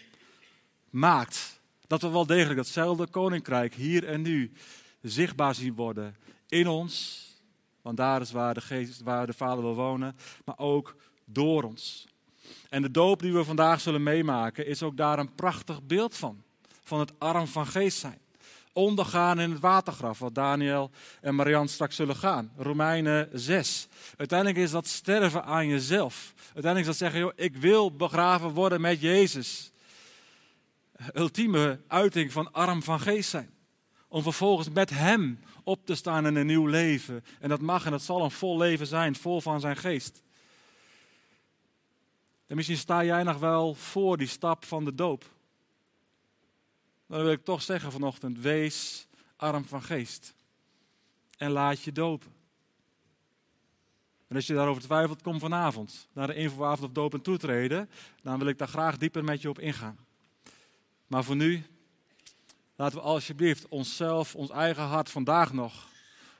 maakt 0.91 1.61
dat 1.87 2.03
we 2.03 2.11
wel 2.11 2.27
degelijk 2.27 2.57
datzelfde 2.57 3.07
koninkrijk 3.07 3.75
hier 3.75 4.07
en 4.07 4.23
nu 4.23 4.53
zichtbaar 5.03 5.55
zien 5.55 5.75
worden 5.75 6.17
in 6.49 6.69
ons. 6.69 7.27
Want 7.83 7.97
daar 7.97 8.21
is 8.21 8.33
waar 8.33 8.55
de, 8.55 8.61
geest, 8.61 9.03
waar 9.03 9.27
de 9.27 9.33
Vader 9.33 9.63
wil 9.63 9.75
wonen, 9.75 10.17
maar 10.45 10.59
ook 10.59 10.97
door 11.25 11.63
ons. 11.63 12.07
En 12.69 12.83
de 12.83 12.91
doop 12.91 13.21
die 13.21 13.33
we 13.33 13.45
vandaag 13.45 13.81
zullen 13.81 14.03
meemaken 14.03 14.67
is 14.67 14.83
ook 14.83 14.97
daar 14.97 15.19
een 15.19 15.35
prachtig 15.35 15.83
beeld 15.83 16.17
van. 16.17 16.43
Van 16.83 17.01
het 17.01 17.13
arm 17.19 17.47
van 17.47 17.67
geest 17.67 17.99
zijn. 17.99 18.19
Ondergaan 18.73 19.41
in 19.41 19.51
het 19.51 19.61
watergraf, 19.61 20.19
wat 20.19 20.35
Daniel 20.35 20.91
en 21.21 21.35
Marian 21.35 21.69
straks 21.69 21.97
zullen 21.97 22.17
gaan. 22.17 22.53
Romeinen 22.57 23.29
6. 23.33 23.89
Uiteindelijk 24.17 24.59
is 24.59 24.71
dat 24.71 24.87
sterven 24.87 25.45
aan 25.45 25.67
jezelf. 25.67 26.35
Uiteindelijk 26.37 26.79
is 26.79 26.87
dat 26.87 26.97
zeggen, 26.97 27.21
joh, 27.21 27.33
ik 27.37 27.57
wil 27.57 27.93
begraven 27.93 28.51
worden 28.51 28.81
met 28.81 29.01
Jezus. 29.01 29.73
Ultieme 31.15 31.81
uiting 31.87 32.33
van 32.33 32.53
arm 32.53 32.83
van 32.83 33.01
geest 33.01 33.31
zijn. 33.31 33.51
Om 34.09 34.23
vervolgens 34.23 34.69
met 34.71 34.91
Hem 34.91 35.41
op 35.65 35.87
te 35.87 35.95
staan 35.95 36.27
in 36.27 36.37
een 36.37 36.47
nieuw 36.47 36.67
leven. 36.67 37.25
En 37.41 37.49
dat 37.49 37.61
mag 37.61 37.85
en 37.85 37.91
dat 37.91 38.03
zal 38.03 38.25
een 38.25 38.31
vol 38.31 38.59
leven 38.59 38.87
zijn, 38.87 39.17
vol 39.17 39.41
van 39.41 39.61
zijn 39.61 39.77
geest. 39.77 40.23
En 42.47 42.57
misschien 42.57 42.77
sta 42.77 43.05
jij 43.05 43.23
nog 43.23 43.39
wel 43.39 43.75
voor 43.75 44.17
die 44.17 44.27
stap 44.27 44.65
van 44.65 44.85
de 44.85 44.95
doop. 44.95 45.25
Dan 47.09 47.23
wil 47.23 47.33
ik 47.33 47.45
toch 47.45 47.63
zeggen 47.63 47.93
vanochtend, 47.93 48.39
wees 48.39 49.07
arm 49.37 49.65
van 49.65 49.83
geest. 49.83 50.35
En 51.37 51.51
laat 51.51 51.83
je 51.83 51.93
dopen. 51.93 52.33
En 54.29 54.37
als 54.37 54.47
je 54.47 54.55
daarover 54.55 54.83
twijfelt, 54.83 55.23
kom 55.23 55.39
vanavond 55.39 56.09
naar 56.13 56.27
de 56.27 56.35
infoavond 56.35 56.89
of 56.89 56.95
doop 56.95 57.15
en 57.15 57.23
toetreden. 57.23 57.91
Dan 58.23 58.39
wil 58.39 58.49
ik 58.49 58.59
daar 58.59 58.69
graag 58.69 58.97
dieper 58.97 59.25
met 59.25 59.43
je 59.43 59.49
op 59.49 59.59
ingaan. 59.59 59.99
Maar 61.07 61.25
voor 61.25 61.37
nu, 61.37 61.65
laten 62.77 62.99
we 62.99 63.05
alsjeblieft 63.05 63.69
onszelf, 63.69 64.35
ons 64.35 64.51
eigen 64.51 64.83
hart 64.83 65.11
vandaag 65.11 65.53
nog 65.53 65.89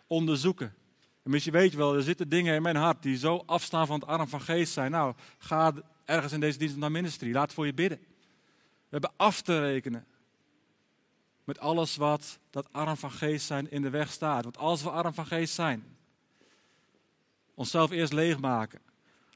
onderzoeken. 0.07 0.75
En 1.23 1.31
misschien 1.31 1.53
weet 1.53 1.71
je 1.71 1.77
wel, 1.77 1.95
er 1.95 2.03
zitten 2.03 2.29
dingen 2.29 2.55
in 2.55 2.63
mijn 2.63 2.77
hart 2.77 3.03
die 3.03 3.17
zo 3.17 3.43
afstaan 3.47 3.87
van 3.87 4.01
het 4.01 4.09
arm 4.09 4.29
van 4.29 4.41
geest 4.41 4.73
zijn. 4.73 4.91
Nou, 4.91 5.15
ga 5.39 5.73
ergens 6.05 6.33
in 6.33 6.41
deze 6.41 6.59
dienst 6.59 6.77
naar 6.77 6.91
ministry. 6.91 7.33
Laat 7.33 7.53
voor 7.53 7.67
je 7.67 7.75
bidden. 7.75 7.99
We 7.99 8.97
hebben 8.99 9.13
af 9.17 9.43
te 9.43 9.61
rekenen 9.61 10.07
met 11.49 11.59
alles 11.59 11.97
wat 11.97 12.39
dat 12.51 12.73
arm 12.73 12.97
van 12.97 13.11
geest 13.11 13.47
zijn 13.47 13.71
in 13.71 13.83
de 13.83 13.91
weg 13.91 14.13
staat. 14.13 14.45
Want 14.45 14.59
als 14.59 14.83
we 14.83 14.91
arm 14.91 15.15
van 15.15 15.27
geest 15.27 15.55
zijn, 15.55 15.97
onszelf 17.55 17.91
eerst 17.91 18.13
leegmaken, 18.13 18.81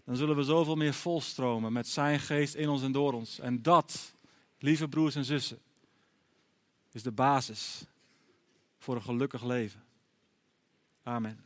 dan 0.05 0.17
zullen 0.17 0.37
we 0.37 0.43
zoveel 0.43 0.75
meer 0.75 0.95
volstromen 0.95 1.73
met 1.73 1.89
zijn 1.89 2.21
geest 2.21 2.55
in 2.55 2.69
ons 2.69 2.83
en 2.83 2.93
door 2.93 3.13
ons. 3.13 3.39
En 3.39 3.63
dat, 3.63 4.15
lieve 4.59 4.89
broers 4.89 5.15
en 5.15 5.25
zussen, 5.25 5.59
is 6.91 7.03
de 7.03 7.13
basis 7.13 7.85
voor 8.79 8.95
een 8.95 9.03
gelukkig 9.03 9.43
leven. 9.43 9.85
Amen. 11.03 11.45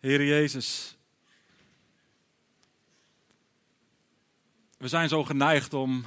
Heer 0.00 0.24
Jezus, 0.24 0.96
we 4.78 4.88
zijn 4.88 5.08
zo 5.08 5.24
geneigd 5.24 5.74
om 5.74 6.04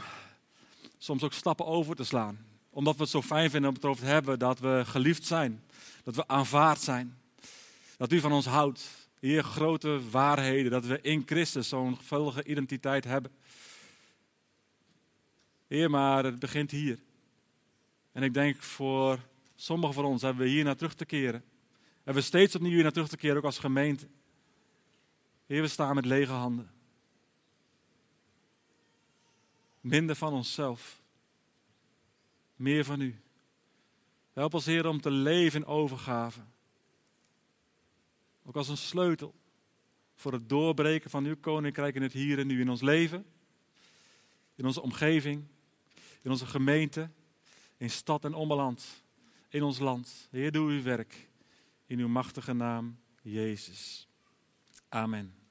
soms 1.08 1.24
ook 1.24 1.34
stappen 1.34 1.66
over 1.66 1.96
te 1.96 2.04
slaan. 2.04 2.46
Omdat 2.70 2.96
we 2.96 3.02
het 3.02 3.12
zo 3.12 3.22
fijn 3.22 3.50
vinden 3.50 3.70
om 3.70 3.76
het 3.76 3.84
erover 3.84 4.04
te 4.04 4.10
hebben 4.10 4.40
dat 4.40 4.60
we 4.60 4.84
geliefd 4.86 5.26
zijn. 5.26 5.64
Dat 6.04 6.16
we 6.16 6.28
aanvaard 6.28 6.82
zijn. 6.82 7.18
Dat 7.98 8.12
u 8.12 8.20
van 8.20 8.32
ons 8.32 8.46
houdt. 8.46 9.10
Heer, 9.20 9.44
grote 9.44 10.10
waarheden. 10.10 10.72
Dat 10.72 10.86
we 10.86 11.02
in 11.02 11.24
Christus 11.26 11.70
zo'n 11.70 11.98
gevuldige 11.98 12.44
identiteit 12.44 13.04
hebben. 13.04 13.32
Heer, 15.68 15.90
maar 15.90 16.24
het 16.24 16.40
begint 16.40 16.72
hier. 16.72 17.00
En 18.12 18.24
ik 18.24 18.34
denk 18.34 18.62
voor 18.62 19.20
sommigen 19.56 19.96
van 19.96 20.06
ons 20.06 20.22
hebben 20.22 20.44
we 20.44 20.50
hier 20.50 20.64
naar 20.64 20.76
terug 20.76 20.94
te 20.94 21.06
keren. 21.06 21.44
Hebben 21.96 22.24
we 22.24 22.30
steeds 22.30 22.56
opnieuw 22.56 22.72
hier 22.72 22.84
naar 22.84 22.92
terug 22.92 23.10
te 23.10 23.18
keren, 23.18 23.38
ook 23.38 23.44
als 23.44 23.60
gemeente. 23.60 24.08
Heer, 25.46 25.62
we 25.62 25.68
staan 25.68 25.96
met 25.96 26.06
lege 26.06 26.32
handen. 26.32 26.70
Minder 29.82 30.16
van 30.16 30.34
onszelf. 30.34 30.97
Meer 32.58 32.84
van 32.84 33.02
u. 33.02 33.16
Help 34.34 34.54
ons, 34.54 34.66
Heer, 34.66 34.88
om 34.88 35.02
te 35.02 35.12
leven 35.12 35.60
in 35.60 35.66
overgave. 35.66 36.42
Ook 38.44 38.56
als 38.56 38.68
een 38.68 38.78
sleutel 38.78 39.36
voor 40.16 40.34
het 40.34 40.50
doorbreken 40.50 41.10
van 41.10 41.26
uw 41.26 41.36
koninkrijk 41.36 41.96
in 41.96 42.02
het 42.02 42.14
hier 42.14 42.40
en 42.40 42.48
nu. 42.48 42.60
In 42.62 42.70
ons 42.70 42.82
leven, 42.82 43.26
in 44.56 44.66
onze 44.66 44.82
omgeving, 44.82 45.44
in 46.22 46.32
onze 46.32 46.46
gemeente, 46.46 47.10
in 47.78 47.90
stad 47.90 48.26
en 48.26 48.34
ommeland, 48.34 49.04
in 49.50 49.64
ons 49.64 49.80
land. 49.80 50.28
Heer, 50.32 50.52
doe 50.52 50.70
uw 50.70 50.82
werk 50.82 51.30
in 51.86 52.00
uw 52.00 52.08
machtige 52.08 52.54
naam, 52.54 53.00
Jezus. 53.22 54.08
Amen. 54.90 55.47